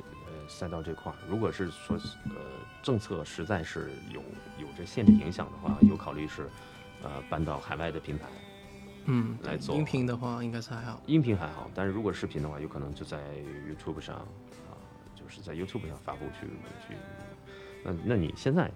[0.48, 1.16] 赛道这块儿。
[1.30, 2.36] 如果是说呃
[2.82, 4.22] 政策实在是有
[4.60, 6.50] 有着限制影响的话，有考虑是
[7.04, 8.26] 呃搬到海外的平台。
[9.08, 11.00] 嗯，来做音频的话应该是还好。
[11.06, 13.18] 音频还好，但是如果视频的话，有可能就在
[13.70, 14.74] YouTube 上啊，
[15.16, 16.48] 就是在 YouTube 上发布去
[16.88, 16.96] 去。
[17.84, 18.72] 那那你现在，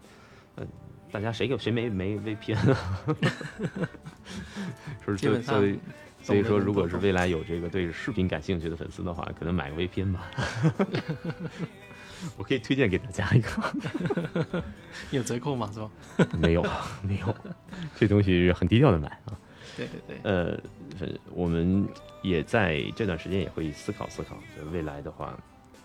[0.56, 0.64] 呃，
[1.12, 3.06] 大家谁有谁没没 VPN 啊？
[5.04, 5.80] 是不是就基本上
[6.22, 10.32] 所以说，如果是未来有这个对视频感兴趣的粉丝的话，可能买个 VPN 吧。
[12.38, 14.64] 我可以推荐给大家一个，
[15.12, 15.90] 有折扣吗是吧？
[16.38, 16.62] 没有
[17.02, 17.36] 没有，
[17.96, 19.40] 这东西很低调的买啊。
[19.78, 20.60] 对对对，呃，
[21.00, 21.88] 呃我们
[22.22, 25.38] 也在这段时间也会思考思考，就未来的话，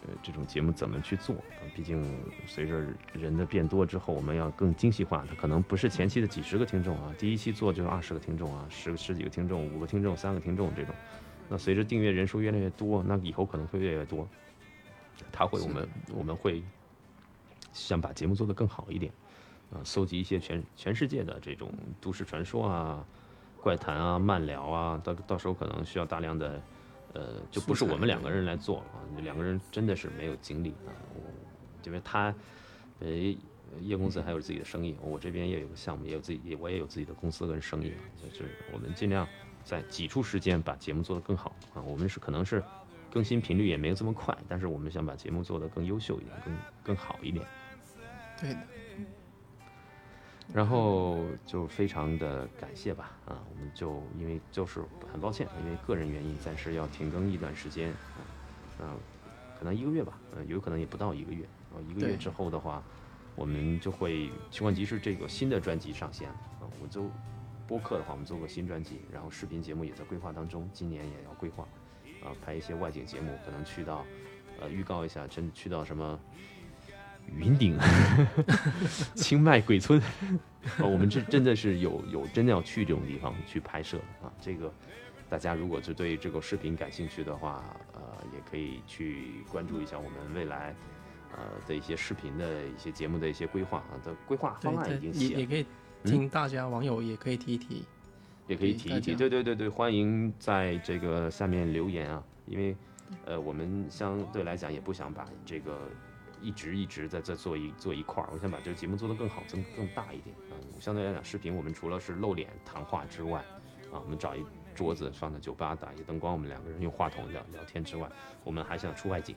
[0.07, 1.35] 呃，这种节目怎么去做？
[1.37, 2.05] 啊毕竟
[2.47, 5.25] 随着人的变多之后，我们要更精细化。
[5.29, 10.95] 它可能不是前期的几十个听众啊，第一期做就是二十个听众啊，十十几个听众，五个听众，三个听众这种。
[11.49, 14.29] 那随着订阅人数越来越多，那以后可能会越来越多。
[15.33, 16.63] 他会，我们我们会
[17.73, 19.13] 想把节目做得更好一点，
[19.73, 23.05] 啊，搜集一些全全世界的这种都市传说啊、
[23.61, 26.61] 怪谈啊、漫聊啊，到到时候可能需要大量的，
[27.15, 31.23] 呃，就不是我们两个人来做了啊，两个人真的是没有精力啊，我
[31.85, 32.35] 因为他，
[32.99, 33.09] 呃，
[33.81, 39.27] 叶公子还有自己的生意，我这边也有个项目，也有自己，我也有自己的公司跟生意，就是我们尽量
[39.65, 42.63] 在挤出时间把节目做得更好啊，我们是可能是
[43.11, 47.47] 更新频率也没有这么快，但是我们想把节目做得更优秀一点，更更好一点。
[48.41, 48.61] 对的，
[50.53, 57.91] 然后就非常的感谢吧，啊，我们就因为就是很抱歉，因为个人原因暂时要停更一段时间，
[58.79, 58.97] 啊，啊，
[59.59, 62.83] 可能一个月吧，呃，有可能也不到一个月，然后一个月之后的话，
[63.35, 67.11] 我们就会奇幻集市这个新的专辑上线了，啊，我就
[67.67, 71.67] 播客的话，我们做个新专辑，然后视频节目也在规划当中，今年也要规划，
[72.23, 74.05] 啊，拍一些外景节目，可能去到，
[74.61, 76.21] 呃，预告一下，真去到什么。
[77.37, 77.79] 云顶、
[79.15, 80.01] 清迈鬼村，
[80.79, 84.33] 哦，我们这真的是有有真的要去这种地方去拍摄啊。
[84.41, 84.73] 这个
[85.29, 88.01] 大家如果是对这个视频感兴趣的话，呃，
[88.33, 90.75] 也可以去关注一下我们未来
[91.33, 95.47] 呃的一些视频的一些节目的一些规划啊的规划方案已经，写了也也。
[95.47, 95.67] 可以
[96.05, 97.85] 听大家网友也可以提一提。
[98.47, 102.77] 也可以提一提，对对对对，欢迎在这个下面留言啊，因为
[103.25, 105.79] 呃，我们相对来讲也不想把这个
[106.45, 110.37] 一直一直在在做一做一块儿，我想把这个节目做得更好，更更大一点。
[110.51, 113.41] 啊、相对来讲，视频我们除了是露脸谈话之外，
[113.91, 118.07] 啊，我们找一桌子放在酒吧打一灯光，我们两个人用话筒聊聊天之外，
[118.45, 119.35] 我们还想出外景，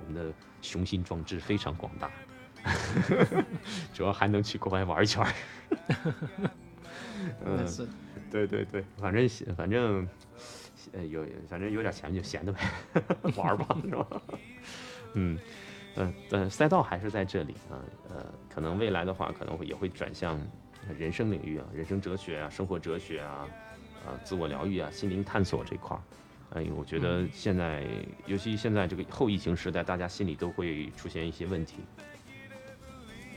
[0.00, 2.10] 我们的雄心壮志非常广大，
[3.94, 5.32] 主要还能去国外玩一圈儿。
[7.44, 7.66] 嗯
[8.30, 10.08] 对对对，反正反正，
[10.92, 12.60] 呃，有反正有点钱就闲着呗，
[13.36, 14.22] 玩儿吧，是吧？
[15.14, 15.38] 嗯，
[15.96, 20.40] 呃，呃，赛道还是在这里啊，呃，可能未来的话，可能会也会转向
[20.98, 23.48] 人生领域啊，人生哲学啊，生活哲学啊，
[24.06, 26.02] 啊，自我疗愈啊，心灵探索这块儿。
[26.54, 27.86] 哎，我觉得现在，
[28.26, 31.76] 尤其现在这个后疫情时代，大家心里都会出现一些问题。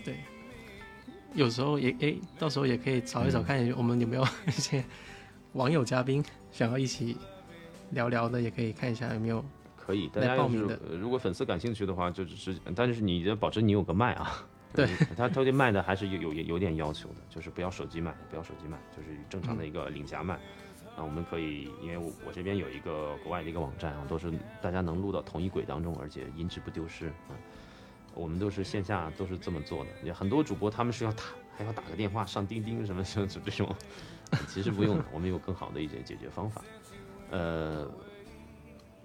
[0.03, 0.17] 对，
[1.33, 4.83] 有时候也诶，到时候也可以找一找，嗯看我们有没有一些
[5.53, 7.17] 网友嘉宾想要一起
[7.91, 9.43] 聊聊的，也可以看一下有没有。
[9.85, 14.45] 可以，大家要是呃如果粉丝感兴趣的话，就只是，但是你要保证你有个麦啊。
[14.73, 20.35] 对 嗯，他他对麦的还是有有有点要求的，就是不要手机麦，不要手机麦，就是正常的一个领夹麦。
[20.95, 27.35] 啊，我们可以，因为我我这边有一个国外的一个网站啊，都是大家能录到同一轨当中，而且音质不丢失啊。
[28.15, 31.23] 我们都是线下都是这么做的，也很多主播他们是要打
[31.57, 33.75] 还要打个电话上钉钉什么什么这种，
[34.47, 36.63] 其实不用的，我们有更好的一些解决方法。
[37.31, 37.89] 呃，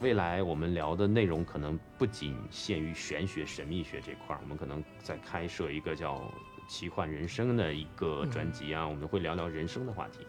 [0.00, 6.32] 未来我们聊的内容可能不仅限于玄学、神秘学这块儿，我们可能在开设一个叫
[6.68, 10.24] “奇幻人生”的一个专辑啊，我们会聊聊人生的话题。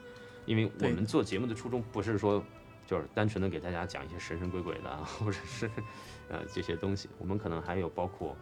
[0.48, 2.44] 因为我们做节目的初衷不是说
[2.88, 5.70] 就是单纯的给大家讲一些神神鬼鬼的啊， 或者是
[6.30, 8.36] 呃这些东西，我们可能还有包括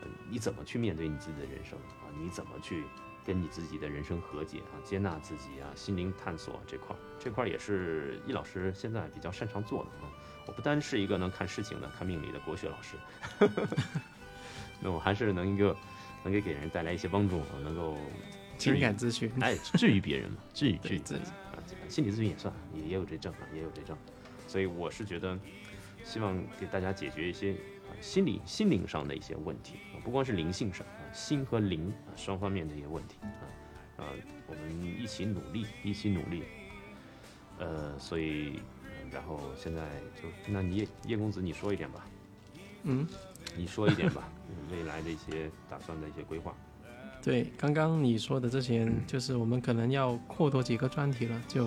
[0.00, 2.84] 呃你怎么去面对你自己的人生啊，你怎么去
[3.26, 10.08] 跟你自己的人生和解啊，接纳自己啊，心灵探索这块儿，这块儿也是易老师现在比较擅长做的啊。
[10.46, 12.96] 我不单是一个能看事情的、看命理的国学老师，
[14.80, 15.76] 那我还是能一个
[16.24, 17.96] 能给给人带来一些帮助，啊能够
[18.58, 23.96] 情感咨询，哎治愈别人嘛，治愈治愈自己啊，这个心理咨询也算，也也有这证啊，也有这证，
[24.48, 25.38] 所以我是觉得
[26.04, 34.04] 希望给大家解决一些啊心理心灵上的一些问题啊，不光是灵性上啊，心和灵啊双方面的一些问题啊啊，
[34.48, 36.42] 我们一起努力，一起努力，
[37.58, 38.60] 呃，所以
[39.12, 39.82] 然后现在
[40.20, 42.06] 就那你叶叶公子你说一点吧，
[42.84, 43.06] 嗯，
[43.56, 44.28] 你说一点吧，
[44.72, 46.54] 未来的一些打算的一些规划。
[47.22, 51.66] 对，刚刚你说的这些，就是我们可能要扩多几个专题了，就，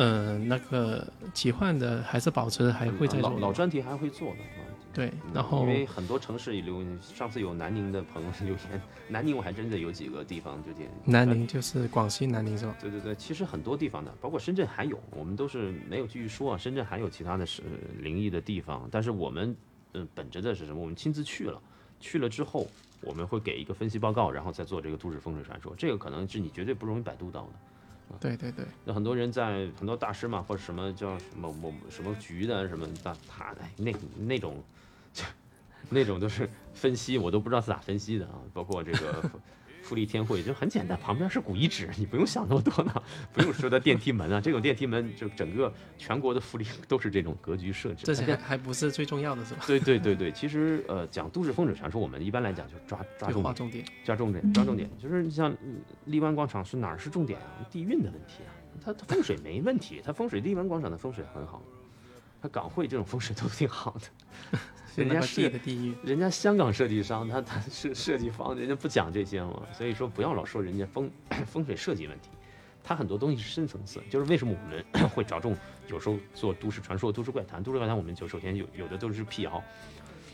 [0.00, 4.64] 呃，那个奇幻的还是保持还会再做老老专题还会做的啊。
[4.94, 10.88] 对，嗯然后因为很多城市也留，上次有南宁的朋友留言，南宁我还真的有几个地方就这。
[11.04, 12.74] 南宁就是广西南宁是吧？
[12.80, 16.56] 对对对，其实很多地方的，包括深圳还有，我们都是没有继续说啊。
[16.56, 17.62] 深圳还有其他的是
[17.98, 19.54] 灵异的地方，但是我们
[19.92, 20.80] 嗯、本着的是什么？
[20.80, 21.60] 我们亲自去了，
[22.00, 22.66] 去了之后
[23.02, 25.74] 我们会给一个分析报告，然后再做这个都市风水传说。
[25.76, 27.52] 这个可能是你绝对不容易百度到的。
[28.18, 34.62] 对对对，那很多人在很多大师嘛，或者什么叫什么某什么局的什么大他哎那那种，
[35.12, 35.24] 就
[35.88, 38.40] 那种都是分析，我都不知道是咋分析的啊。
[38.52, 39.30] 包括这个
[39.90, 48.04] 富富力天汇就很简单，旁边是古遗址，你不用想那么多呢，不用说的电梯门啊，这种电梯门就整个全国的富力都是这种格局设置。
[48.06, 49.64] 这些还还不是最重要的是吧？
[49.66, 53.84] 对对对对，其实呃讲都市风水传说，我们一般来讲就抓抓重点，划重点。
[54.04, 57.66] 抓重点，抓重点，就是你像嗯荔湾广场是哪儿是重点啊？
[57.68, 61.60] 地运的问题啊，它它风水没问题，它风水荔湾广场的风水很好，
[62.40, 64.58] 它港汇这种风水都挺好的，
[64.96, 71.10] 人家是地的地域，人家香港设计商，他他设 设计方，人家不讲这些嘛，所以说不要老说人家风
[71.46, 72.28] 风水设计问题，
[72.82, 75.56] 他很多东西是深层次，就是为什么我们 会着重
[75.88, 79.62] 有时候做都市传说、都市怪谈，都市怪谈我们就首先有有的都是辟谣，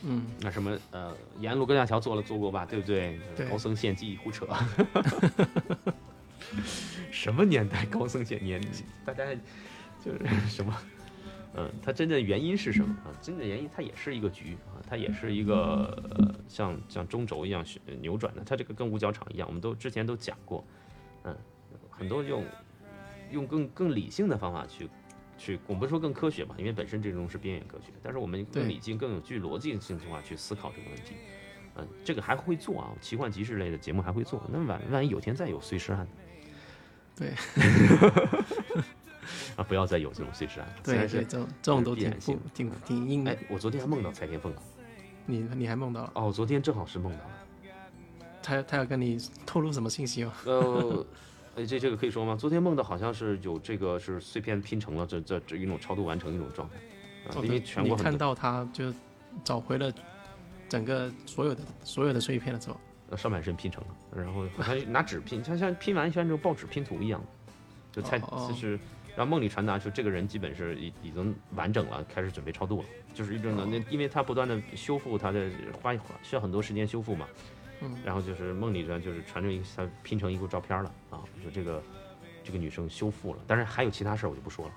[0.03, 3.19] 嗯，那什么呃延安卢沟架桥做了做过吧，对不对？
[3.37, 4.47] 对高僧献计胡扯，
[7.11, 8.61] 什么年代高僧献年？
[9.05, 9.25] 大家
[10.05, 10.75] 就是什么？
[11.59, 13.09] 嗯，它真正原因是什么啊？
[13.21, 20.63] 真正原因它也是一个局啊，它也是一个、呃、像像中轴一样旋扭转的，它这个跟五角场一样，我们都之前都讲过，
[21.25, 21.35] 嗯，
[21.91, 22.45] 很多用
[23.33, 24.89] 用更更理性的方法去
[25.39, 31.15] 去，我们说更科学吧，因为本身这种是边缘科学，但是我们更理性、更有具逻辑性的话去思考这个问题。
[31.79, 34.43] 嗯，这个还会做啊，奇幻集市类的节目还会做。
[34.51, 36.09] 那万万一有天再有碎尸案，
[37.15, 37.33] 对
[39.57, 40.75] 啊，不要再有这种碎尸案了。
[40.83, 44.63] 对对，这种这种都挺挺挺硬的哎。，我昨天还梦到蔡天凤了。
[45.27, 46.13] 你你还梦到了？
[46.15, 47.31] 哦，我昨天正好是梦到了。
[48.43, 50.33] 他他要跟你透露什么信息吗？
[50.47, 51.07] 呃，
[51.57, 52.37] 哎，这这个可以说吗？
[52.37, 56.77] 昨天梦到好像是有这个是碎片拼成了，这这这一种超度完成一种状态。
[57.29, 58.95] 啊，因为全你看到他就
[59.43, 59.93] 找回了
[60.69, 62.77] 整个所有的所有的碎片了之后，
[63.11, 67.21] 呃上半身拼成了，然后好像拿纸拼，像像拼完像这种报纸拼图一样，
[67.91, 68.79] 就蔡哦哦就是
[69.17, 75.51] 让梦里传达出这个人基本是已已经完整了，开始准备超度了，就是一种的那因为他不断的修复他的
[75.81, 77.27] 花需要很多时间修复嘛，
[77.81, 81.83] 嗯，然后就是梦里呢就是传着一个他拼成一幅照片了啊，说这个
[82.45, 84.75] 这个女生修复了，但是还有其他事儿我就不说了。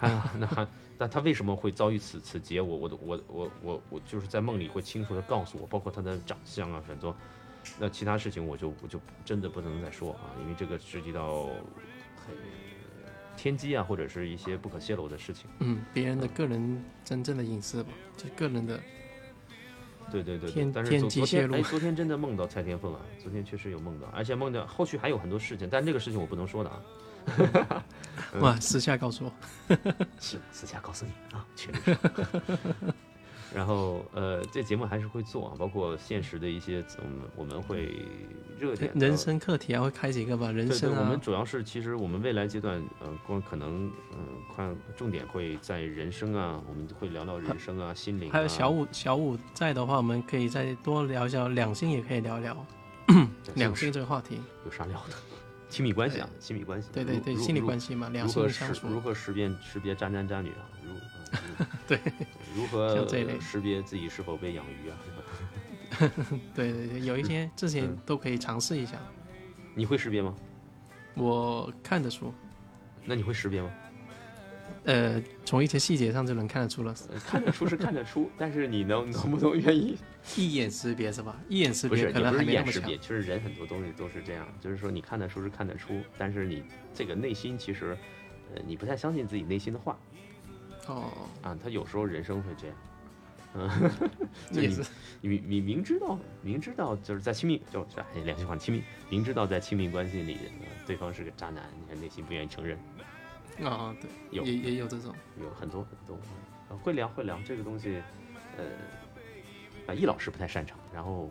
[0.00, 0.66] 啊， 那还，
[0.96, 2.60] 但他为什么会遭遇此此劫？
[2.60, 7.14] 我我都我我我我就是在梦里会清楚的告诉我，包括他的长相啊，很多。
[7.78, 11.44] 那其他事情我就我就真的不能再说啊，因为这个涉及到
[12.16, 12.34] 很
[13.40, 15.48] 天机啊，或者是一些不可泄露的事情。
[15.60, 18.78] 嗯，别人的个人真正的隐私吧，就个人的，
[20.10, 26.82] 对对对对天，但是天昨昨天机泄露哎，昨天真的梦到蔡天凤啊，昨天确实有梦到，而且梦到后续还有很多事情，但这个事情我不能说的啊。
[28.34, 29.32] 嗯哇，私下告诉我，
[30.20, 32.94] 行，私下告诉你啊，群里说。
[33.54, 37.92] 然后呃，这节目还是会做啊，包括现实的一些，我们我们会
[38.58, 44.18] 热点人生课题啊，会开几个吧，人对对，我生啊们，主要是其实我们未来阶段，呃，光可能嗯，
[44.54, 48.32] 快重点会在人生啊，我们会聊到人生啊、心灵啊。
[48.32, 52.56] 还有小五小五在的话，我们可以再多聊一下两性，也可以聊聊
[53.54, 54.38] 两性这个话题。
[54.64, 55.14] 有啥聊的？
[55.70, 56.88] 亲密关系啊，亲密关系。
[56.92, 58.88] 对对对，如心理关系嘛，两性相处。
[58.88, 60.66] 识如何识别识别渣男渣女啊？
[60.84, 61.19] 如呃
[61.86, 61.98] 对，
[62.54, 63.06] 如何
[63.40, 64.96] 识别自己是否被养鱼啊？
[66.54, 68.98] 对对对，有一些之前嗯都可以尝试一下。
[69.74, 70.34] 你会识别吗？
[71.14, 72.32] 我看得出，
[73.04, 73.70] 那你会识别吗？
[74.84, 79.96] 呃，从一些细节上就能看得出了，呃看得出是看得出，但是你能能不能愿意？
[80.36, 81.38] 一眼识别是吧？
[81.48, 82.98] 一眼识不是，别可能也不还没那么强是眼识别，。
[82.98, 86.62] 其实人很多东西都是这样，就是说你看得出是看得出，但是你
[86.94, 87.96] 这个内心其实，
[88.54, 89.98] 呃，你不太相信自己内心的话
[90.90, 91.10] 哦，
[91.42, 91.56] 啊。
[91.62, 92.76] 他有时候人生会这样，
[93.54, 93.68] 嗯，
[94.52, 94.68] 就你
[95.20, 98.82] 你你明知道明知道就是在亲密就就哎两句话，亲密。
[99.08, 102.78] 明知道在亲密关系里，呃对方是个渣男，你还内心不愿意承认，
[103.64, 104.44] 啊，对，有。
[104.44, 105.14] 也也有这种。
[105.40, 106.18] 有很多很多，
[106.68, 108.00] 呃会聊会聊这个东西，
[108.56, 108.64] 呃，
[109.86, 111.28] 啊，易老师不太擅长，然后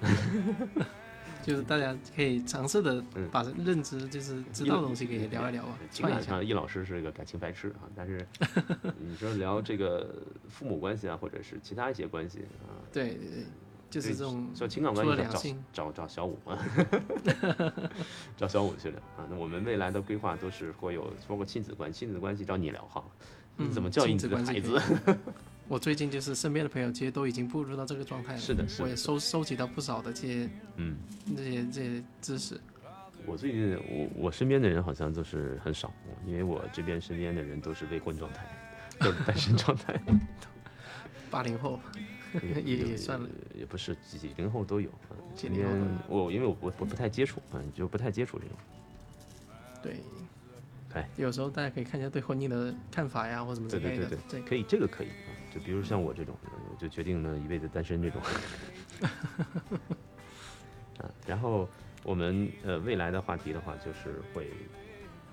[1.42, 6.06] 就是大家可以尝试的嗯把认知，就是知道的东西可以聊一聊啊，情。
[6.06, 8.26] 感上易老师是个感情白痴啊，但是
[8.98, 10.14] 你说聊这个
[10.48, 13.44] 父母关系啊，或者是其他一些关系啊，对对对，
[13.88, 16.58] 就是这种说情感关系找找找找小五啊，
[18.36, 19.26] 找小五去聊啊。
[19.30, 23.04] 那我们未来的规划都是会有包括亲子关系，亲子关系找你聊哈，
[23.56, 24.72] 你嗯怎么教育你的孩子
[25.06, 25.14] 以？
[25.70, 28.38] 我最近就是身边的朋友，其实都已经步入到这个状态了。
[28.40, 30.96] 是的是的我也收收集到不少的这些嗯，
[31.36, 32.60] 这些这些知识。
[33.24, 35.94] 我最近我我身边的人好像都是很少，
[36.26, 38.44] 因为我这边身边的人都是未婚状态，
[38.98, 39.96] 都是单身状态，
[41.30, 41.78] 八零后
[42.42, 42.60] 也
[42.90, 44.90] 也算了，也不是几几零后都有。
[45.12, 48.56] 嗯几零后的我因为我我我不太接触，嗯，就不太接触这种。
[49.80, 50.00] 对。
[50.94, 54.06] 哎，有时候大家可以看一下对婚姻的看法呀，或什么之类的。
[54.08, 55.30] 对对对对，可以，这个可以啊。
[55.50, 56.34] 就比如像我这种，
[56.78, 58.22] 就决定了一辈子单身这种。
[60.98, 61.68] 啊，然后
[62.02, 64.50] 我们呃未来的话题的话，就是会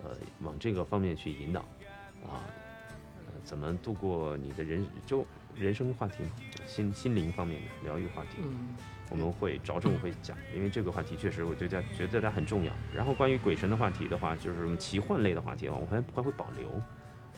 [0.03, 0.11] 呃
[0.41, 1.59] 往这个方面去引导
[2.25, 2.43] 啊，
[3.27, 6.29] 呃怎么度过你的人就人生话题嘛，
[6.65, 8.37] 心心灵方面的疗愈话题。
[8.41, 8.75] 嗯，
[9.09, 12.71] 我们会着重会讲，因为这个话题确实我觉得觉得它很重要。
[12.95, 16.81] 然后关于鬼神的话题的话，就是什么奇幻类的话题的话，我还还会保留，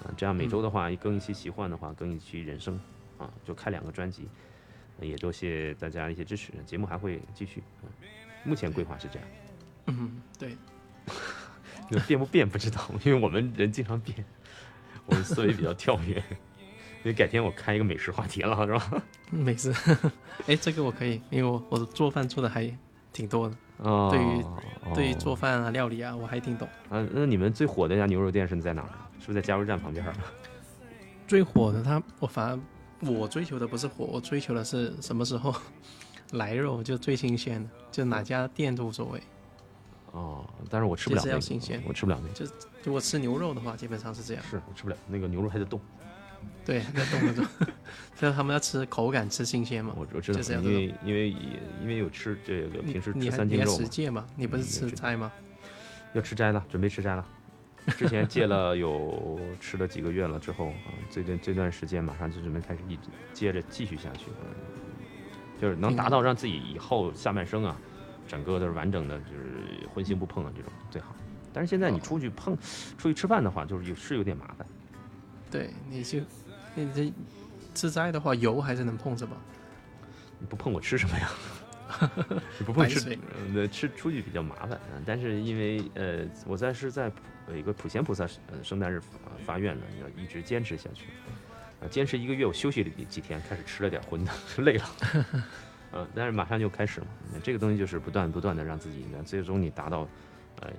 [0.04, 2.80] 啊，这样每周的话更一期奇幻的话，更一期人生，
[3.18, 4.28] 啊，就开两个专辑，
[5.00, 7.90] 呃也多谢大家一些支持，节目还会继续，嗯，
[8.44, 9.28] 目前规划是这样，
[9.88, 10.58] 嗯，对，
[12.08, 14.24] 变不变不知道， 因为我们人经常变，
[15.06, 16.16] 我们思维比较跳跃，
[17.04, 19.04] 因为改天我开一个美食话题了，是吧？
[19.32, 19.74] 美食。
[20.48, 22.72] 哎，这个我可以，因为我我做饭做的还
[23.12, 26.68] 挺多的，哦，对于对于哦做饭啊、料理啊，我还挺懂。
[26.90, 29.09] 啊，那你们最火的一家牛肉店是在哪儿啊？
[29.20, 30.14] 是不是在加油站旁边儿？
[31.28, 32.60] 最火的它，我反而
[33.08, 35.56] 我追求的不是火，我追求的是什么时候
[36.32, 39.22] 来肉就最新鲜的，就哪家店都无所谓。
[40.12, 42.52] 哦，但是我吃不了就是那个，要新鲜我吃不了那个，
[42.84, 44.44] 如果吃牛肉的话，基本上是这样。
[44.50, 45.80] 是我吃不了那个牛肉还在冻。
[46.66, 47.46] 对，在动那种，
[48.16, 49.94] 就是他们要吃口感，吃新鲜嘛。
[49.96, 51.30] 我我知道就是，因为因为
[51.82, 54.26] 因为有吃这个平时吃三斤肉嘛，十戒嘛？
[54.36, 55.32] 你不是嗯吃斋吗？
[56.14, 57.24] 要吃斋了，准备吃斋了。
[57.90, 64.56] 之前戒了有吃了几个月了之后啊，这段这段时间马上就准备开始一直接着继续下去，嗯
[65.62, 67.76] 就是能达到让自己以后下半生啊，
[68.28, 71.14] 整个都是完整的，就是荤腥不碰啊这种最好。
[71.52, 72.58] 但是现在你哦出去碰，
[72.98, 74.66] 出去吃饭的话，就是有是有点麻烦。
[75.52, 76.20] 对，你就
[76.76, 77.12] 你这
[77.74, 79.36] 自斋的话，油还是能碰着吧？
[80.40, 81.30] 你不碰我吃什么呀？
[82.60, 83.20] 你不碰吃白水，
[83.56, 85.02] 呃，吃出去比较麻烦啊。
[85.06, 87.12] 但是因为呃，我在是在
[87.50, 89.10] 普呃一个普贤菩萨呃圣诞日发
[89.46, 91.08] 发愿呢，要一直坚持下去。
[91.82, 94.32] 啊，坚持一个月，我休息了几几天，开始吃了点荤的，
[94.64, 94.86] 累了。
[95.92, 97.08] 呃，但是马上就开始嘛。
[97.42, 100.08] 这个东西就是不断不断的让自己，呢，最终你达到
[100.62, 100.72] 呃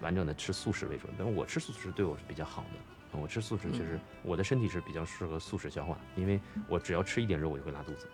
[0.00, 1.12] 完整的吃素食为准。
[1.16, 2.78] 但我吃素食对我是比较好的。
[2.78, 8.06] 啊我吃素食确实，我的身体是比较适合素食消化，因为我只要吃一点肉，我就会拉肚子。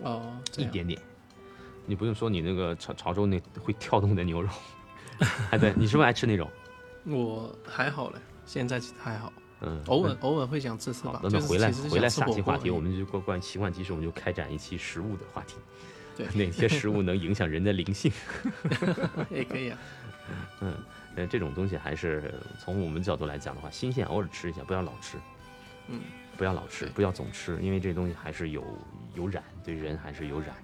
[0.00, 1.00] 哦，一点点。
[1.86, 4.48] 你不用说你那个潮潮州那会跳动的牛肉，
[5.50, 6.50] 还对，你是不是爱吃那种？
[7.06, 11.20] 我还好嘞，现在其实还好，嗯，偶尔偶尔会想吃吃吧。。
[11.22, 15.56] 那那回来回来下期话题，我们就关关于奇幻集市，我们就开展一期食物的话题。
[16.16, 18.10] 对 哪些食物能影响人的灵性？
[19.30, 19.78] 也可以啊。
[20.60, 20.74] 嗯，
[21.14, 25.16] 呃，这种东西还是从我们角度来讲的话，新鲜偶尔吃一下，不要老吃。
[25.88, 26.00] 嗯，
[26.36, 28.64] 不要老吃，不要总吃，因为这东西还是有
[29.14, 30.56] 有染，对人还是有染。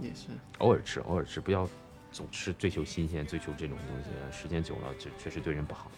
[0.00, 1.68] 也是，偶尔吃，偶尔吃，不要
[2.10, 5.90] 总吃，追求新鲜，追求这种东西，时间久了，这确实对人不好。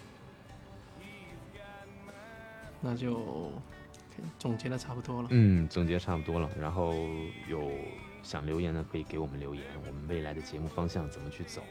[2.80, 3.52] 那就
[4.38, 5.28] 总结的差不多了。
[5.30, 6.50] 嗯，总结差不多了。
[6.58, 6.94] 然后
[7.48, 7.70] 有
[8.22, 11.62] 想留言的可以给我们留言，我们未来的节目方向怎么去走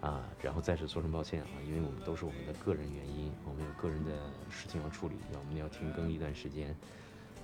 [0.00, 0.24] 啊？
[0.42, 4.10] 然后再次说声抱歉啊，因为我们都是我们的个人原因，我们有个人的
[4.50, 6.74] 事情要处理，我们要停更一段时间。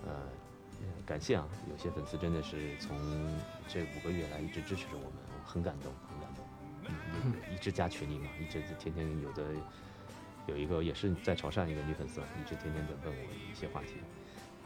[0.06, 0.22] 呃，
[1.04, 2.96] 感谢啊，有些粉丝真的是从
[3.68, 5.92] 这五个月来一直支持着我们，我很感动，
[7.52, 9.42] 一直加群里嘛，一直天天有的
[10.46, 13.94] 有一个也是在潮汕一个女粉丝，啊一直天天在问我一些话题。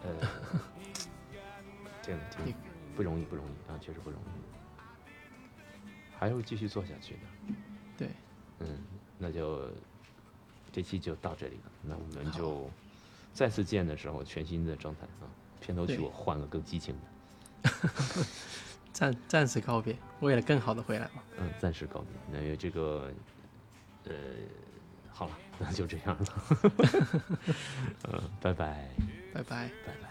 [0.03, 0.15] 呃，
[2.03, 2.55] 这样挺
[2.97, 4.25] 不容易，不容易啊，确实不容易，
[6.19, 7.21] 还会继续做下去的。
[7.99, 8.09] 对，
[8.61, 8.79] 嗯，
[9.19, 9.71] 那就
[10.73, 12.71] 这期就到这里了，那我们就
[13.35, 15.29] 再次见的时候全新的状态啊，
[15.61, 16.95] 片头曲我换个更激情
[17.63, 17.71] 的，
[18.93, 21.23] 暂暂时告别，为了更好的回来嘛。
[21.39, 22.41] 嗯，暂时告别。
[22.41, 23.11] 那这个，
[24.05, 24.13] 呃，
[25.11, 26.27] 好了，那就这样了，
[28.13, 28.91] 嗯，拜拜，
[29.33, 29.71] 拜拜。
[29.87, 30.10] 拜拜。